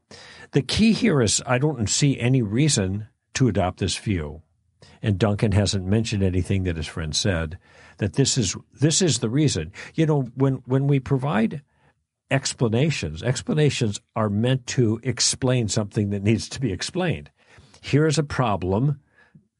the 0.52 0.62
key 0.62 0.94
here 0.94 1.22
is 1.22 1.42
I 1.46 1.60
don't 1.60 1.88
see 1.88 2.20
any 2.20 2.42
reason 2.42 3.08
to 3.40 3.48
adopt 3.48 3.80
this 3.80 3.98
view. 3.98 4.42
And 5.02 5.18
Duncan 5.18 5.54
hasn't 5.54 5.86
mentioned 5.86 6.24
anything 6.24 6.64
that 6.64 6.76
his 6.76 6.88
friend 6.88 7.16
said 7.16 7.58
that 7.98 8.14
this 8.14 8.38
is 8.38 8.58
this 8.82 9.02
is 9.02 9.20
the 9.20 9.30
reason. 9.30 9.72
You 9.96 10.06
know, 10.06 10.22
when 10.36 10.56
when 10.66 10.88
we 10.88 11.00
provide 11.00 11.62
explanations, 12.30 13.24
explanations 13.24 14.02
are 14.14 14.30
meant 14.30 14.68
to 14.68 15.00
explain 15.04 15.70
something 15.70 16.10
that 16.10 16.22
needs 16.22 16.50
to 16.50 16.60
be 16.60 16.74
explained. 16.74 17.32
Here's 17.82 18.20
a 18.20 18.24
problem 18.24 19.00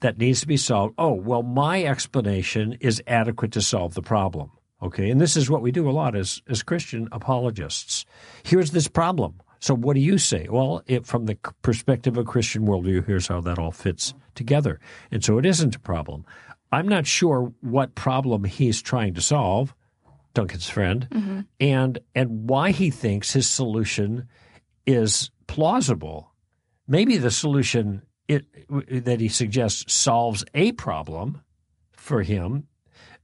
that 0.02 0.18
needs 0.18 0.42
to 0.42 0.48
be 0.48 0.58
solved. 0.58 0.94
Oh, 0.98 1.14
well, 1.14 1.42
my 1.42 1.84
explanation 1.84 2.78
is 2.82 3.02
adequate 3.08 3.54
to 3.54 3.62
solve 3.62 3.94
the 3.94 4.02
problem. 4.02 4.52
Okay. 4.82 5.10
And 5.10 5.22
this 5.22 5.38
is 5.38 5.50
what 5.50 5.62
we 5.62 5.72
do 5.72 5.90
a 5.90 5.92
lot 5.92 6.18
as, 6.18 6.42
as 6.50 6.64
Christian 6.64 7.08
apologists. 7.14 8.06
Here's 8.44 8.72
this 8.72 8.90
problem. 8.90 9.36
So 9.60 9.76
what 9.76 9.96
do 9.96 10.00
you 10.00 10.18
say? 10.18 10.48
Well, 10.50 10.84
it, 10.88 11.06
from 11.06 11.26
the 11.26 11.36
perspective 11.62 12.18
of 12.18 12.26
Christian 12.26 12.66
worldview, 12.66 13.06
here's 13.06 13.28
how 13.28 13.42
that 13.42 13.60
all 13.60 13.72
fits 13.72 14.14
together. 14.36 14.80
And 15.12 15.24
so 15.24 15.38
it 15.38 15.46
isn't 15.46 15.76
a 15.76 15.80
problem. 15.80 16.26
I'm 16.72 16.88
not 16.88 17.06
sure 17.06 17.52
what 17.62 17.96
problem 17.96 18.44
he's 18.44 18.82
trying 18.82 19.16
to 19.16 19.22
solve, 19.22 19.74
Duncan's 20.34 20.70
friend, 20.70 21.08
mm-hmm. 21.12 21.40
and 21.60 22.00
and 22.14 22.50
why 22.50 22.72
he 22.72 22.92
thinks 22.92 23.34
his 23.34 23.50
solution 23.50 24.28
is 24.86 25.32
plausible. 25.48 26.32
Maybe 26.88 27.18
the 27.18 27.32
solution 27.32 28.04
it, 28.28 28.46
that 29.06 29.20
he 29.20 29.28
suggests 29.28 29.92
solves 29.92 30.46
a 30.54 30.72
problem 30.74 31.42
for 31.92 32.22
him, 32.22 32.68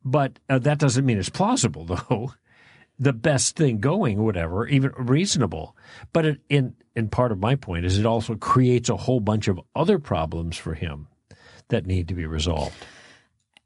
but 0.04 0.39
uh, 0.50 0.60
that 0.60 0.80
doesn't 0.80 1.06
mean 1.06 1.20
it's 1.20 1.30
plausible, 1.30 1.86
though. 2.10 2.34
The 3.00 3.14
best 3.14 3.56
thing 3.56 3.80
going, 3.80 4.24
whatever, 4.24 4.68
even 4.68 4.92
reasonable. 4.98 5.75
But 6.14 6.25
it, 6.25 6.42
in 6.50 6.75
in 6.96 7.10
part 7.10 7.32
of 7.32 7.40
my 7.40 7.56
point 7.56 7.86
is 7.86 7.98
it 7.98 8.06
also 8.06 8.36
creates 8.36 8.90
a 8.90 8.96
whole 8.96 9.20
bunch 9.20 9.48
of 9.48 9.60
other 9.75 10.00
problems 10.00 10.58
for 10.58 10.74
him 10.74 11.08
that 11.68 11.86
need 11.86 12.08
to 12.08 12.14
be 12.14 12.25
resolved. 12.25 12.75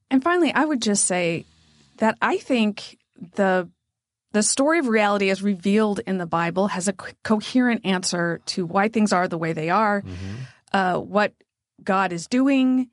And 0.09 0.23
finally, 0.23 0.51
I 0.51 0.65
would 0.65 0.81
just 0.81 1.05
say 1.05 1.45
that 1.97 2.17
I 2.21 2.37
think 2.37 2.97
the 3.35 3.69
the 4.31 4.43
story 4.43 4.79
of 4.79 4.87
reality 4.87 5.29
as 5.29 5.41
revealed 5.41 6.01
in 6.05 6.17
the 6.17 6.25
Bible 6.25 6.67
has 6.67 6.87
a 6.87 6.93
coherent 6.93 7.85
answer 7.85 8.41
to 8.47 8.65
why 8.65 8.87
things 8.87 9.11
are 9.11 9.27
the 9.27 9.39
way 9.39 9.53
they 9.53 9.69
are, 9.69 10.01
mm-hmm. 10.01 10.35
uh, 10.71 10.99
what 10.99 11.33
God 11.83 12.13
is 12.13 12.27
doing. 12.27 12.89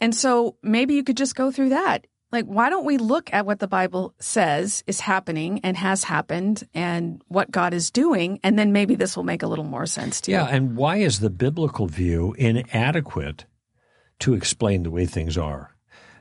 And 0.00 0.14
so 0.14 0.56
maybe 0.62 0.94
you 0.94 1.04
could 1.04 1.18
just 1.18 1.36
go 1.36 1.50
through 1.50 1.70
that. 1.70 2.06
Like, 2.34 2.46
why 2.46 2.68
don't 2.68 2.84
we 2.84 2.98
look 2.98 3.32
at 3.32 3.46
what 3.46 3.60
the 3.60 3.68
Bible 3.68 4.12
says 4.18 4.82
is 4.88 4.98
happening 4.98 5.60
and 5.62 5.76
has 5.76 6.02
happened 6.02 6.66
and 6.74 7.22
what 7.28 7.52
God 7.52 7.72
is 7.72 7.92
doing? 7.92 8.40
And 8.42 8.58
then 8.58 8.72
maybe 8.72 8.96
this 8.96 9.16
will 9.16 9.22
make 9.22 9.44
a 9.44 9.46
little 9.46 9.64
more 9.64 9.86
sense 9.86 10.20
to 10.22 10.32
yeah, 10.32 10.42
you. 10.42 10.48
Yeah. 10.48 10.56
And 10.56 10.76
why 10.76 10.96
is 10.96 11.20
the 11.20 11.30
biblical 11.30 11.86
view 11.86 12.34
inadequate 12.36 13.44
to 14.18 14.34
explain 14.34 14.82
the 14.82 14.90
way 14.90 15.06
things 15.06 15.38
are? 15.38 15.76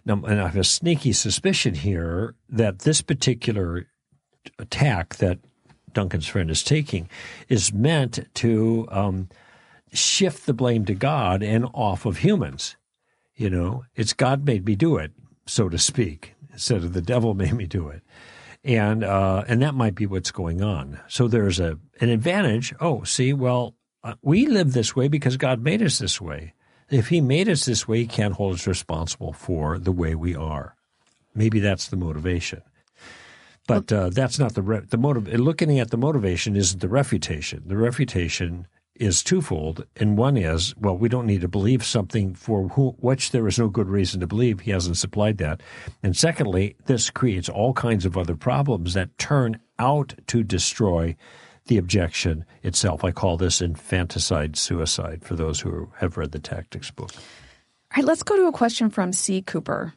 Now, 0.05 0.21
and 0.23 0.39
I 0.39 0.45
have 0.45 0.55
a 0.55 0.63
sneaky 0.63 1.13
suspicion 1.13 1.73
here 1.73 2.35
that 2.47 2.79
this 2.79 3.01
particular 3.01 3.87
attack 4.59 5.15
that 5.15 5.39
Duncan's 5.93 6.27
friend 6.27 6.51
is 6.51 6.61
taking 6.61 7.09
is 7.49 7.73
meant 7.73 8.19
to 8.35 8.87
um, 8.91 9.29
shift 9.91 10.45
the 10.45 10.53
blame 10.53 10.85
to 10.85 10.93
God 10.93 11.41
and 11.41 11.65
off 11.73 12.05
of 12.05 12.17
humans. 12.17 12.75
You 13.35 13.49
know, 13.49 13.85
it's 13.95 14.13
God 14.13 14.45
made 14.45 14.67
me 14.67 14.75
do 14.75 14.97
it, 14.97 15.11
so 15.45 15.69
to 15.69 15.77
speak, 15.77 16.35
instead 16.51 16.83
of 16.83 16.93
the 16.93 17.01
devil 17.01 17.33
made 17.33 17.53
me 17.53 17.65
do 17.65 17.89
it. 17.89 18.01
And 18.63 19.03
uh, 19.03 19.43
and 19.47 19.61
that 19.61 19.75
might 19.75 19.95
be 19.95 20.05
what's 20.05 20.31
going 20.31 20.61
on. 20.61 20.99
So 21.09 21.27
there's 21.27 21.59
a 21.59 21.77
an 21.99 22.09
advantage. 22.09 22.73
Oh, 22.79 23.03
see, 23.03 23.33
well, 23.33 23.75
uh, 24.03 24.13
we 24.21 24.45
live 24.45 24.71
this 24.71 24.95
way 24.95 25.09
because 25.09 25.35
God 25.35 25.61
made 25.61 25.81
us 25.81 25.99
this 25.99 26.21
way. 26.21 26.53
If 26.89 27.09
He 27.09 27.19
made 27.19 27.49
us 27.49 27.65
this 27.65 27.87
way, 27.89 27.99
He 27.99 28.07
can't 28.07 28.35
hold 28.35 28.53
us 28.53 28.65
responsible 28.65 29.33
for 29.33 29.77
the 29.77 29.91
way 29.91 30.15
we 30.15 30.33
are. 30.33 30.75
Maybe 31.35 31.59
that's 31.59 31.89
the 31.89 31.97
motivation. 31.97 32.61
But 33.67 33.91
uh, 33.91 34.09
that's 34.09 34.39
not 34.39 34.55
the 34.55 34.61
re- 34.61 34.85
the 34.87 34.97
motive. 34.97 35.27
Looking 35.27 35.79
at 35.79 35.91
the 35.91 35.97
motivation 35.97 36.55
isn't 36.55 36.79
the 36.79 36.89
refutation. 36.89 37.63
The 37.65 37.77
refutation 37.77 38.67
is 38.95 39.23
twofold, 39.23 39.85
and 39.95 40.17
one 40.17 40.37
is 40.37 40.75
well, 40.77 40.97
we 40.97 41.09
don't 41.09 41.25
need 41.25 41.41
to 41.41 41.47
believe 41.47 41.83
something 41.83 42.35
for 42.35 42.63
which 42.63 43.31
there 43.31 43.47
is 43.47 43.57
no 43.57 43.67
good 43.67 43.89
reason 43.89 44.19
to 44.19 44.27
believe. 44.27 44.61
He 44.61 44.71
hasn't 44.71 44.97
supplied 44.97 45.37
that. 45.39 45.61
And 46.03 46.15
secondly, 46.15 46.75
this 46.85 47.09
creates 47.09 47.49
all 47.49 47.73
kinds 47.73 48.05
of 48.05 48.17
other 48.17 48.35
problems 48.35 48.93
that 48.93 49.17
turn 49.17 49.59
out 49.79 50.13
to 50.27 50.43
destroy 50.43 51.15
the 51.67 51.77
objection 51.77 52.45
itself. 52.61 53.03
I 53.03 53.11
call 53.11 53.37
this 53.37 53.61
infanticide 53.61 54.57
suicide 54.57 55.23
for 55.23 55.35
those 55.35 55.59
who 55.61 55.89
have 55.97 56.17
read 56.17 56.31
the 56.31 56.39
tactics 56.39 56.91
book. 56.91 57.11
All 57.13 57.97
right, 57.97 58.05
let's 58.05 58.23
go 58.23 58.35
to 58.35 58.47
a 58.47 58.51
question 58.51 58.89
from 58.89 59.13
C. 59.13 59.41
Cooper. 59.41 59.93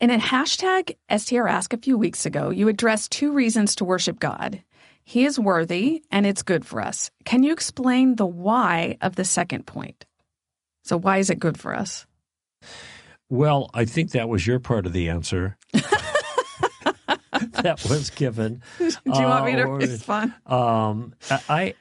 In 0.00 0.10
a 0.10 0.18
hashtag 0.18 0.96
STR 1.10 1.46
Ask 1.46 1.72
a 1.72 1.78
few 1.78 1.96
weeks 1.96 2.26
ago, 2.26 2.50
you 2.50 2.68
addressed 2.68 3.12
two 3.12 3.32
reasons 3.32 3.74
to 3.76 3.84
worship 3.84 4.20
God. 4.20 4.62
He 5.04 5.26
is 5.26 5.38
worthy 5.38 6.02
and 6.10 6.26
it's 6.26 6.42
good 6.42 6.66
for 6.66 6.80
us. 6.80 7.10
Can 7.24 7.42
you 7.42 7.52
explain 7.52 8.16
the 8.16 8.26
why 8.26 8.96
of 9.00 9.16
the 9.16 9.24
second 9.24 9.66
point? 9.66 10.04
So, 10.82 10.98
why 10.98 11.18
is 11.18 11.30
it 11.30 11.38
good 11.38 11.58
for 11.58 11.74
us? 11.74 12.06
Well, 13.28 13.70
I 13.74 13.84
think 13.84 14.12
that 14.12 14.28
was 14.28 14.46
your 14.46 14.60
part 14.60 14.86
of 14.86 14.92
the 14.92 15.08
answer. 15.08 15.56
that 15.72 15.84
was 17.88 18.10
given. 18.10 18.62
Do 18.78 18.92
you 19.04 19.24
want 19.24 19.46
me 19.46 19.56
to 19.56 19.64
uh, 19.64 19.76
respond? 19.76 20.34
Um, 20.46 21.14
I, 21.48 21.74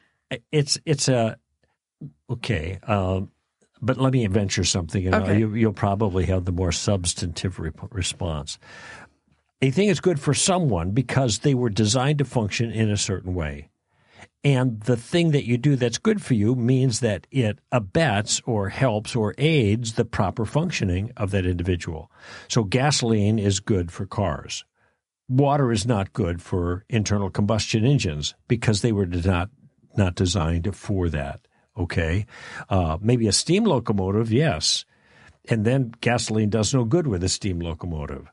it's 0.52 0.80
it's 0.86 1.08
a 1.08 1.38
okay. 2.30 2.80
Um, 2.84 3.32
but 3.82 3.98
let 3.98 4.14
me 4.14 4.26
venture 4.28 4.64
something. 4.64 5.10
Know, 5.10 5.18
okay. 5.20 5.40
you, 5.40 5.50
will 5.50 5.74
probably 5.74 6.26
have 6.26 6.46
the 6.46 6.54
more 6.54 6.72
substantive 6.72 7.60
re- 7.60 7.72
response. 7.92 8.58
A 9.64 9.72
thing 9.72 9.88
is 9.88 10.02
good 10.02 10.20
for 10.20 10.34
someone 10.34 10.92
because 10.92 11.40
they 11.40 11.54
were 11.54 11.70
designed 11.70 12.18
to 12.18 12.26
function 12.26 12.70
in 12.70 12.90
a 12.90 12.98
certain 12.98 13.34
way. 13.34 13.70
And 14.44 14.82
the 14.82 14.98
thing 14.98 15.32
that 15.32 15.46
you 15.46 15.58
do 15.58 15.78
that's 15.78 15.98
good 15.98 16.22
for 16.22 16.34
you 16.34 16.54
means 16.54 17.00
that 17.00 17.28
it 17.32 17.60
abets 17.72 18.42
or 18.46 18.68
helps 18.68 19.16
or 19.16 19.34
aids 19.38 19.94
the 19.94 20.04
proper 20.04 20.44
functioning 20.44 21.14
of 21.16 21.32
that 21.32 21.46
individual. 21.46 22.12
So 22.50 22.66
gasoline 22.66 23.40
is 23.40 23.62
good 23.62 23.90
for 23.90 24.06
cars. 24.06 24.66
Water 25.30 25.72
is 25.72 25.88
not 25.88 26.12
good 26.12 26.42
for 26.42 26.84
internal 26.90 27.30
combustion 27.30 27.86
engines 27.86 28.36
because 28.50 28.82
they 28.82 28.92
were 28.92 29.06
not, 29.06 29.50
not 29.96 30.16
designed 30.16 30.76
for 30.76 31.08
that. 31.08 31.40
Okay. 31.78 32.26
Uh, 32.68 32.98
maybe 33.00 33.28
a 33.28 33.32
steam 33.32 33.64
locomotive, 33.64 34.30
yes. 34.30 34.84
And 35.48 35.64
then 35.64 35.94
gasoline 36.02 36.50
does 36.50 36.74
no 36.74 36.84
good 36.84 37.08
with 37.08 37.24
a 37.24 37.30
steam 37.30 37.62
locomotive. 37.62 38.30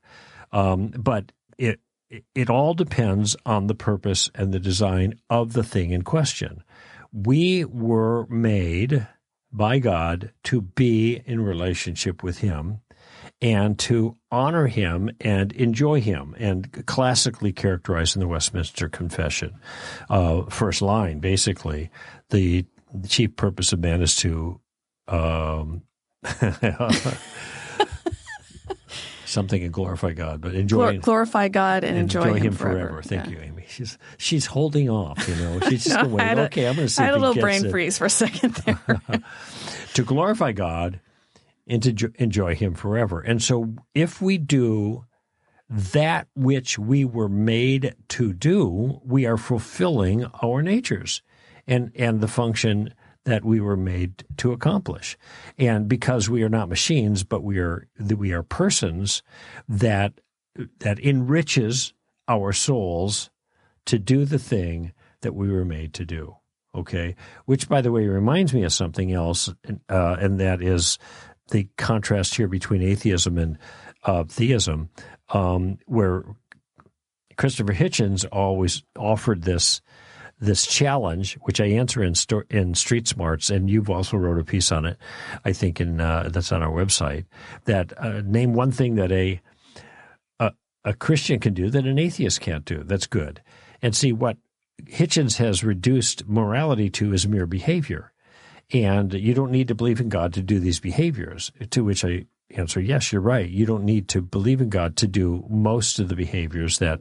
Um, 0.53 0.89
but 0.89 1.33
it, 1.59 1.81
it 2.35 2.51
all 2.51 2.75
depends 2.75 3.37
on 3.47 3.67
the 3.67 3.75
purpose 3.75 4.31
and 4.35 4.53
the 4.53 4.61
design 4.61 5.21
of 5.29 5.53
the 5.53 5.63
thing 5.63 5.91
in 5.91 6.03
question. 6.03 6.63
We 7.13 7.65
were 7.65 8.27
made 8.27 9.07
by 9.53 9.79
God 9.79 10.33
to 10.45 10.61
be 10.61 11.23
in 11.25 11.43
relationship 11.43 12.23
with 12.23 12.39
Him 12.39 12.81
and 13.43 13.79
to 13.81 14.17
honor 14.31 14.67
Him 14.67 15.11
and 15.21 15.53
enjoy 15.53 16.01
Him, 16.01 16.35
and 16.39 16.87
classically 16.87 17.53
characterized 17.53 18.17
in 18.17 18.21
the 18.21 18.29
Westminster 18.29 18.89
Confession. 18.89 19.59
Uh, 20.09 20.43
first 20.45 20.83
line, 20.83 21.21
basically, 21.21 21.91
the 22.31 22.65
the 22.93 23.09
chief 23.09 23.37
purpose 23.37 23.73
of 23.73 23.81
man 23.81 24.03
is 24.03 24.17
to 24.17 24.61
um, 25.07 25.83
something 29.31 29.62
and 29.62 29.73
glorify 29.73 30.12
God, 30.12 30.40
but 30.40 30.55
enjoy 30.55 30.95
Glor- 30.95 31.03
glorify 31.03 31.49
God 31.49 31.85
and, 31.85 31.93
and 31.93 31.99
enjoy, 31.99 32.23
enjoy, 32.23 32.37
Him, 32.37 32.45
him 32.45 32.53
forever. 32.53 32.79
forever. 32.81 33.03
Thank 33.03 33.27
yeah. 33.27 33.33
you, 33.33 33.38
Amy. 33.40 33.64
She's 33.69 33.99
she's 34.19 34.47
holding 34.47 34.90
off. 34.90 35.27
You 35.29 35.37
know, 35.37 35.61
she's 35.69 35.85
just 35.85 35.97
no, 35.97 36.03
going 36.03 36.14
wait. 36.14 36.38
Okay, 36.47 36.66
I'm 36.66 36.77
going 36.77 36.88
to 36.88 36.93
see. 36.93 37.03
I 37.03 37.07
had 37.07 37.14
a 37.14 37.19
little 37.19 37.40
brain 37.40 37.66
it. 37.66 37.71
freeze 37.71 37.99
for 37.99 38.07
a 38.07 38.11
second 38.11 38.55
there. 38.55 39.03
to 39.95 40.05
glorify 40.05 40.53
God 40.53 41.01
and 41.66 41.83
to 41.83 42.12
enjoy 42.16 42.55
Him 42.55 42.75
forever, 42.75 43.21
and 43.21 43.43
so 43.43 43.75
if 43.95 44.21
we 44.21 44.38
do 44.38 45.05
that 45.69 46.27
which 46.35 46.79
we 46.79 47.05
were 47.05 47.29
made 47.29 47.95
to 48.09 48.33
do, 48.33 49.01
we 49.05 49.25
are 49.27 49.37
fulfilling 49.37 50.27
our 50.43 50.62
natures 50.62 51.23
and 51.66 51.93
and 51.95 52.21
the 52.21 52.29
function 52.29 52.93
that 53.24 53.44
we 53.44 53.61
were 53.61 53.76
made 53.76 54.24
to 54.38 54.52
accomplish. 54.52 55.16
And 55.59 55.88
because 55.88 56.30
we 56.30 56.42
are 56.42 56.48
not 56.48 56.68
machines, 56.68 57.24
but 57.24 57.42
we 57.42 57.59
are 57.59 57.87
we 57.98 58.33
are 58.33 58.42
persons 58.42 59.22
that 59.68 60.20
that 60.78 60.98
enriches 61.00 61.92
our 62.28 62.52
souls 62.52 63.30
to 63.87 63.98
do 63.98 64.24
the 64.24 64.38
thing 64.38 64.92
that 65.22 65.35
we 65.35 65.50
were 65.50 65.64
made 65.64 65.94
to 65.94 66.04
do. 66.04 66.37
Okay, 66.74 67.16
which 67.46 67.68
by 67.68 67.80
the 67.80 67.90
way 67.90 68.06
reminds 68.06 68.54
me 68.54 68.62
of 68.62 68.72
something 68.72 69.12
else, 69.12 69.48
uh, 69.88 70.16
and 70.20 70.38
that 70.38 70.62
is 70.62 70.98
the 71.50 71.68
contrast 71.76 72.37
here 72.37 72.46
between 72.46 72.80
atheism 72.80 73.37
and 73.38 73.59
uh, 74.04 74.22
theism, 74.24 74.88
um, 75.30 75.78
where 75.87 76.24
Christopher 77.37 77.72
Hitchens 77.72 78.24
always 78.30 78.85
offered 78.96 79.42
this 79.42 79.80
this 80.40 80.66
challenge, 80.66 81.35
which 81.42 81.61
I 81.61 81.66
answer 81.66 82.03
in 82.03 82.14
sto- 82.14 82.42
in 82.50 82.74
Street 82.74 83.07
Smarts, 83.07 83.50
and 83.50 83.70
you've 83.70 83.90
also 83.90 84.16
wrote 84.16 84.38
a 84.38 84.44
piece 84.44 84.72
on 84.72 84.85
it. 84.87 84.96
I 85.44 85.53
think 85.53 85.81
in 85.81 86.00
uh, 86.00 86.31
that's 86.33 86.53
on 86.53 86.62
our 86.62 86.72
website. 86.72 87.26
That 87.66 87.92
uh, 87.98 88.22
name 88.24 88.55
one 88.55 88.72
thing 88.72 88.94
that 88.96 89.12
a, 89.12 89.40
a 90.38 90.53
a 90.85 90.94
Christian 90.94 91.40
can 91.40 91.55
do 91.55 91.70
that 91.70 91.87
an 91.87 91.98
atheist 91.98 92.40
can't 92.40 92.64
do. 92.64 92.83
That's 92.83 93.07
good, 93.07 93.42
and 93.83 93.94
see 93.94 94.12
what 94.12 94.38
Hitchens 94.87 95.37
has 95.37 95.62
reduced 95.62 96.26
morality 96.26 96.90
to 96.90 97.12
is 97.12 97.29
mere 97.29 97.46
behavior. 97.46 98.12
And 98.72 99.12
you 99.12 99.35
don't 99.35 99.50
need 99.50 99.68
to 99.68 99.74
believe 99.74 100.00
in 100.00 100.09
God 100.09 100.33
to 100.35 100.42
do 100.42 100.61
these 100.61 100.79
behaviors. 100.79 101.50
To 101.70 101.83
which 101.83 102.05
I 102.05 102.26
answer, 102.50 102.81
yes, 102.81 103.12
you're 103.12 103.20
right. 103.20 103.48
You 103.48 103.66
don't 103.66 103.85
need 103.85 104.09
to 104.09 104.22
believe 104.22 104.61
in 104.61 104.68
God 104.68 104.96
to 104.98 105.09
do 105.09 105.44
most 105.50 105.98
of 105.98 106.09
the 106.09 106.14
behaviors 106.14 106.79
that 106.79 107.00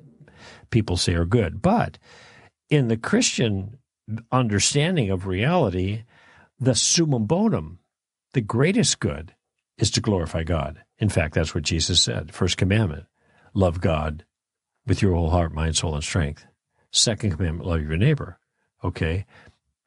people 0.72 0.98
say 0.98 1.14
are 1.14 1.26
good. 1.26 1.62
But 1.62 2.00
in 2.70 2.88
the 2.88 2.98
Christian 2.98 3.78
understanding 4.32 5.10
of 5.10 5.28
reality, 5.28 6.04
the 6.60 6.76
summum 6.76 7.26
bonum, 7.26 7.80
the 8.34 8.42
greatest 8.42 9.00
good, 9.00 9.36
is 9.78 9.92
to 9.92 10.02
glorify 10.02 10.44
God. 10.44 10.84
In 10.98 11.10
fact, 11.10 11.36
that's 11.36 11.56
what 11.56 11.64
Jesus 11.64 12.02
said. 12.02 12.34
First 12.34 12.58
commandment, 12.58 13.06
love 13.54 13.82
God 13.82 14.26
with 14.86 15.02
your 15.02 15.16
whole 15.16 15.30
heart, 15.30 15.54
mind, 15.54 15.78
soul, 15.78 15.96
and 15.96 16.04
strength. 16.04 16.46
Second 16.92 17.32
commandment, 17.32 17.68
love 17.68 17.82
your 17.82 17.98
neighbor. 17.98 18.40
Okay. 18.84 19.26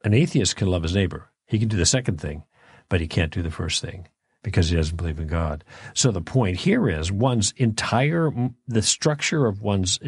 An 0.03 0.13
atheist 0.13 0.55
can 0.55 0.67
love 0.67 0.83
his 0.83 0.95
neighbor. 0.95 1.29
He 1.45 1.59
can 1.59 1.67
do 1.67 1.77
the 1.77 1.85
second 1.85 2.19
thing, 2.19 2.43
but 2.89 3.01
he 3.01 3.07
can't 3.07 3.31
do 3.31 3.41
the 3.41 3.51
first 3.51 3.81
thing 3.81 4.07
because 4.43 4.69
he 4.69 4.75
doesn't 4.75 4.97
believe 4.97 5.19
in 5.19 5.27
God. 5.27 5.63
So 5.93 6.11
the 6.11 6.21
point 6.21 6.57
here 6.57 6.89
is 6.89 7.11
one's 7.11 7.53
entire, 7.57 8.31
the 8.67 8.81
structure 8.81 9.45
of 9.45 9.61
one's 9.61 9.99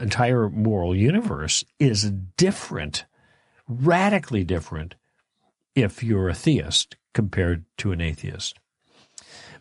entire 0.00 0.48
moral 0.48 0.94
universe 0.94 1.64
is 1.78 2.10
different, 2.36 3.04
radically 3.66 4.44
different, 4.44 4.94
if 5.74 6.02
you're 6.02 6.28
a 6.28 6.34
theist 6.34 6.96
compared 7.14 7.64
to 7.78 7.92
an 7.92 8.00
atheist. 8.00 8.58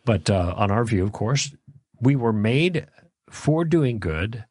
But 0.05 0.29
uh, 0.29 0.53
on 0.55 0.71
our 0.71 0.85
view, 0.85 1.03
of 1.03 1.11
course, 1.11 1.53
we 1.99 2.15
were 2.15 2.33
made 2.33 2.87
for 3.29 3.65
doing 3.65 3.99
good 3.99 4.45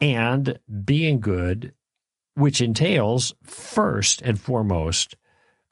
and 0.00 0.58
being 0.84 1.20
good, 1.20 1.72
which 2.34 2.60
entails 2.60 3.34
first 3.42 4.22
and 4.22 4.40
foremost 4.40 5.16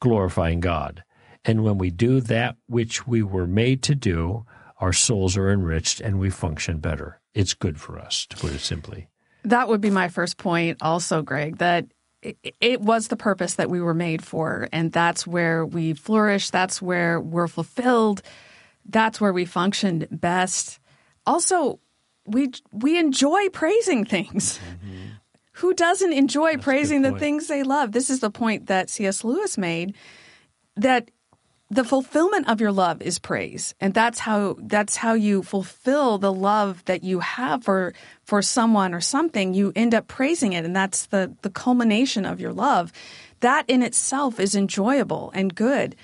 glorifying 0.01 0.61
God. 0.61 1.05
And 1.45 1.65
when 1.65 1.79
we 1.79 1.91
do 1.91 2.21
that 2.23 2.57
which 2.67 3.07
we 3.07 3.23
were 3.23 3.47
made 3.47 3.83
to 3.85 3.95
do, 3.95 4.45
our 4.81 4.93
souls 4.93 5.37
are 5.37 5.51
enriched 5.51 6.01
and 6.01 6.19
we 6.19 6.31
function 6.31 6.79
better. 6.79 7.21
It's 7.35 7.55
good 7.55 7.81
for 7.81 7.99
us, 7.99 8.27
to 8.27 8.37
put 8.37 8.53
it 8.53 8.61
simply. 8.61 9.09
That 9.45 9.69
would 9.69 9.81
be 9.81 9.91
my 9.91 10.09
first 10.09 10.37
point, 10.37 10.79
also, 10.81 11.23
Greg, 11.23 11.59
that 11.59 11.87
it 12.23 12.81
was 12.81 13.09
the 13.09 13.17
purpose 13.17 13.55
that 13.55 13.71
we 13.71 13.81
were 13.81 13.95
made 13.95 14.25
for. 14.25 14.69
And 14.73 14.93
that's 14.93 15.27
where 15.27 15.65
we 15.65 15.95
flourish. 15.95 16.51
That's 16.51 16.83
where 16.83 17.21
we're 17.21 17.49
fulfilled. 17.49 18.23
That's 18.85 19.21
where 19.21 19.33
we 19.33 19.45
functioned 19.45 20.09
best. 20.11 20.81
Also, 21.27 21.79
we 22.27 22.51
we 22.73 22.99
enjoy 22.99 23.49
praising 23.51 24.05
things. 24.05 24.59
Mm-hmm. 24.59 24.97
Who 25.53 25.75
doesn't 25.75 26.13
enjoy 26.13 26.53
That's 26.53 26.65
praising 26.65 27.03
the 27.03 27.19
things 27.19 27.49
they 27.49 27.65
love? 27.65 27.91
This 27.93 28.11
is 28.11 28.21
the 28.21 28.31
point 28.31 28.67
that 28.67 28.91
C.S. 28.91 29.25
Lewis 29.25 29.59
made 29.59 29.97
that 30.77 31.11
the 31.71 31.85
fulfillment 31.85 32.49
of 32.49 32.61
your 32.61 32.73
love 32.73 33.03
is 33.03 33.19
praise. 33.19 33.75
And 33.81 33.93
that's 33.93 34.21
how 34.21 34.57
that's 34.59 34.97
how 34.97 35.13
you 35.13 35.43
fulfill 35.43 36.19
the 36.19 36.33
love 36.33 36.85
that 36.87 37.05
you 37.05 37.21
have 37.21 37.65
for 37.65 37.93
for 38.25 38.41
someone 38.41 38.95
or 38.95 39.01
something. 39.01 39.53
You 39.53 39.73
end 39.77 39.95
up 39.95 40.09
praising 40.09 40.55
it. 40.55 40.65
And 40.65 40.75
that's 40.75 41.07
the 41.07 41.35
the 41.43 41.51
culmination 41.51 42.25
of 42.25 42.41
your 42.41 42.53
love. 42.53 42.93
That 43.41 43.65
in 43.69 43.83
itself 43.83 44.41
is 44.41 44.55
enjoyable 44.57 45.31
and 45.35 45.55
good. 45.55 45.95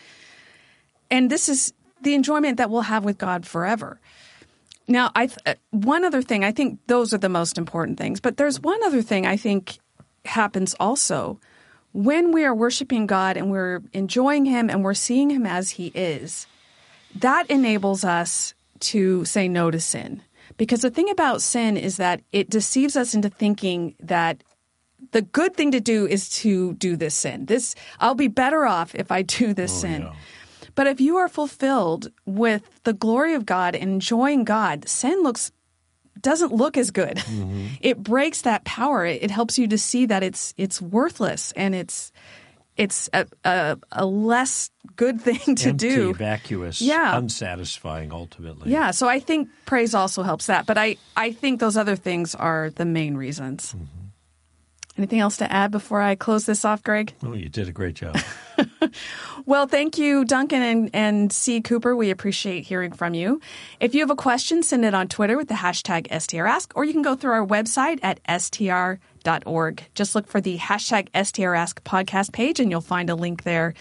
And 1.10 1.30
this 1.30 1.48
is 1.48 1.72
the 2.02 2.14
enjoyment 2.14 2.58
that 2.58 2.70
we'll 2.70 2.82
have 2.82 3.04
with 3.04 3.16
God 3.16 3.46
forever. 3.46 4.00
Now, 4.86 5.10
I 5.14 5.30
uh, 5.46 5.54
one 5.70 6.04
other 6.04 6.20
thing, 6.20 6.44
I 6.44 6.52
think 6.52 6.78
those 6.88 7.14
are 7.14 7.18
the 7.18 7.30
most 7.30 7.56
important 7.56 7.96
things, 7.96 8.20
but 8.20 8.36
there's 8.36 8.60
one 8.60 8.82
other 8.84 9.00
thing 9.00 9.26
I 9.26 9.38
think 9.38 9.78
happens 10.26 10.74
also 10.78 11.40
when 11.94 12.32
we 12.32 12.44
are 12.44 12.54
worshiping 12.54 13.06
God 13.06 13.36
and 13.36 13.50
we're 13.50 13.80
enjoying 13.92 14.44
him 14.44 14.68
and 14.68 14.82
we're 14.82 14.94
seeing 14.94 15.30
him 15.30 15.46
as 15.46 15.70
he 15.70 15.86
is. 15.94 16.46
That 17.14 17.48
enables 17.48 18.04
us 18.04 18.52
to 18.80 19.24
say 19.24 19.48
no 19.48 19.70
to 19.70 19.80
sin. 19.80 20.20
Because 20.56 20.82
the 20.82 20.90
thing 20.90 21.08
about 21.08 21.40
sin 21.40 21.76
is 21.76 21.96
that 21.96 22.20
it 22.32 22.50
deceives 22.50 22.96
us 22.96 23.14
into 23.14 23.30
thinking 23.30 23.94
that 24.00 24.42
the 25.12 25.22
good 25.22 25.54
thing 25.54 25.70
to 25.70 25.80
do 25.80 26.06
is 26.06 26.28
to 26.40 26.74
do 26.74 26.96
this 26.96 27.14
sin. 27.14 27.46
This 27.46 27.76
I'll 28.00 28.16
be 28.16 28.28
better 28.28 28.66
off 28.66 28.94
if 28.96 29.12
I 29.12 29.22
do 29.22 29.54
this 29.54 29.72
oh, 29.78 29.80
sin. 29.82 30.02
Yeah. 30.02 30.12
But 30.74 30.88
if 30.88 31.00
you 31.00 31.16
are 31.16 31.28
fulfilled 31.28 32.10
with 32.26 32.82
the 32.82 32.92
glory 32.92 33.34
of 33.34 33.46
God 33.46 33.76
and 33.76 33.92
enjoying 33.92 34.42
God, 34.42 34.88
sin 34.88 35.22
looks 35.22 35.52
doesn't 36.20 36.52
look 36.52 36.76
as 36.76 36.90
good. 36.90 37.16
Mm-hmm. 37.16 37.66
It 37.80 38.02
breaks 38.02 38.42
that 38.42 38.64
power. 38.64 39.04
It, 39.04 39.24
it, 39.24 39.30
helps 39.30 39.58
you 39.58 39.68
to 39.68 39.78
see 39.78 40.06
that 40.06 40.22
it's 40.22 40.54
it's 40.56 40.80
worthless 40.80 41.52
and 41.52 41.74
it's 41.74 42.12
it's 42.76 43.10
a, 43.12 43.26
a, 43.44 43.78
a 43.92 44.06
less 44.06 44.70
good 44.96 45.20
thing 45.20 45.54
to 45.56 45.70
Empty, 45.70 45.88
do. 45.88 46.14
vacuous, 46.14 46.80
yeah. 46.80 47.16
unsatisfying 47.16 48.12
ultimately. 48.12 48.72
Yeah, 48.72 48.90
so 48.90 49.08
I 49.08 49.20
think 49.20 49.48
praise 49.66 49.94
also 49.94 50.22
helps 50.22 50.46
that, 50.46 50.66
but 50.66 50.78
I 50.78 50.96
I 51.16 51.32
think 51.32 51.60
those 51.60 51.76
other 51.76 51.96
things 51.96 52.34
are 52.34 52.70
the 52.70 52.84
main 52.84 53.16
reasons. 53.16 53.74
Mm-hmm. 53.74 54.04
Anything 54.96 55.20
else 55.20 55.36
to 55.38 55.52
add 55.52 55.70
before 55.72 56.00
I 56.00 56.14
close 56.14 56.46
this 56.46 56.64
off, 56.64 56.82
Greg? 56.82 57.12
Oh, 57.24 57.34
you 57.34 57.48
did 57.48 57.68
a 57.68 57.72
great 57.72 57.96
job. 57.96 58.16
well, 59.46 59.66
thank 59.66 59.98
you, 59.98 60.24
Duncan 60.24 60.62
and, 60.62 60.90
and 60.92 61.32
C. 61.32 61.60
Cooper. 61.60 61.96
We 61.96 62.10
appreciate 62.10 62.64
hearing 62.64 62.92
from 62.92 63.14
you. 63.14 63.40
If 63.80 63.94
you 63.94 64.00
have 64.00 64.10
a 64.10 64.16
question, 64.16 64.62
send 64.62 64.84
it 64.84 64.94
on 64.94 65.08
Twitter 65.08 65.36
with 65.36 65.48
the 65.48 65.54
hashtag 65.54 66.08
STRask, 66.08 66.72
or 66.74 66.84
you 66.84 66.92
can 66.92 67.02
go 67.02 67.14
through 67.14 67.32
our 67.32 67.46
website 67.46 67.98
at 68.02 68.20
str.org. 68.28 69.84
Just 69.94 70.14
look 70.14 70.26
for 70.26 70.40
the 70.40 70.58
hashtag 70.58 71.10
STRask 71.10 71.80
podcast 71.80 72.32
page, 72.32 72.60
and 72.60 72.70
you'll 72.70 72.80
find 72.80 73.10
a 73.10 73.14
link 73.14 73.42
there 73.42 73.74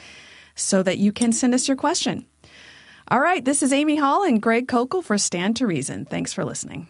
so 0.55 0.83
that 0.83 0.97
you 0.97 1.11
can 1.11 1.31
send 1.31 1.53
us 1.53 1.67
your 1.67 1.77
question. 1.77 2.25
All 3.09 3.19
right, 3.19 3.43
this 3.43 3.61
is 3.61 3.73
Amy 3.73 3.97
Hall 3.97 4.23
and 4.23 4.41
Greg 4.41 4.67
Koukl 4.67 5.03
for 5.03 5.17
Stand 5.17 5.57
to 5.57 5.67
Reason. 5.67 6.05
Thanks 6.05 6.33
for 6.33 6.45
listening. 6.45 6.87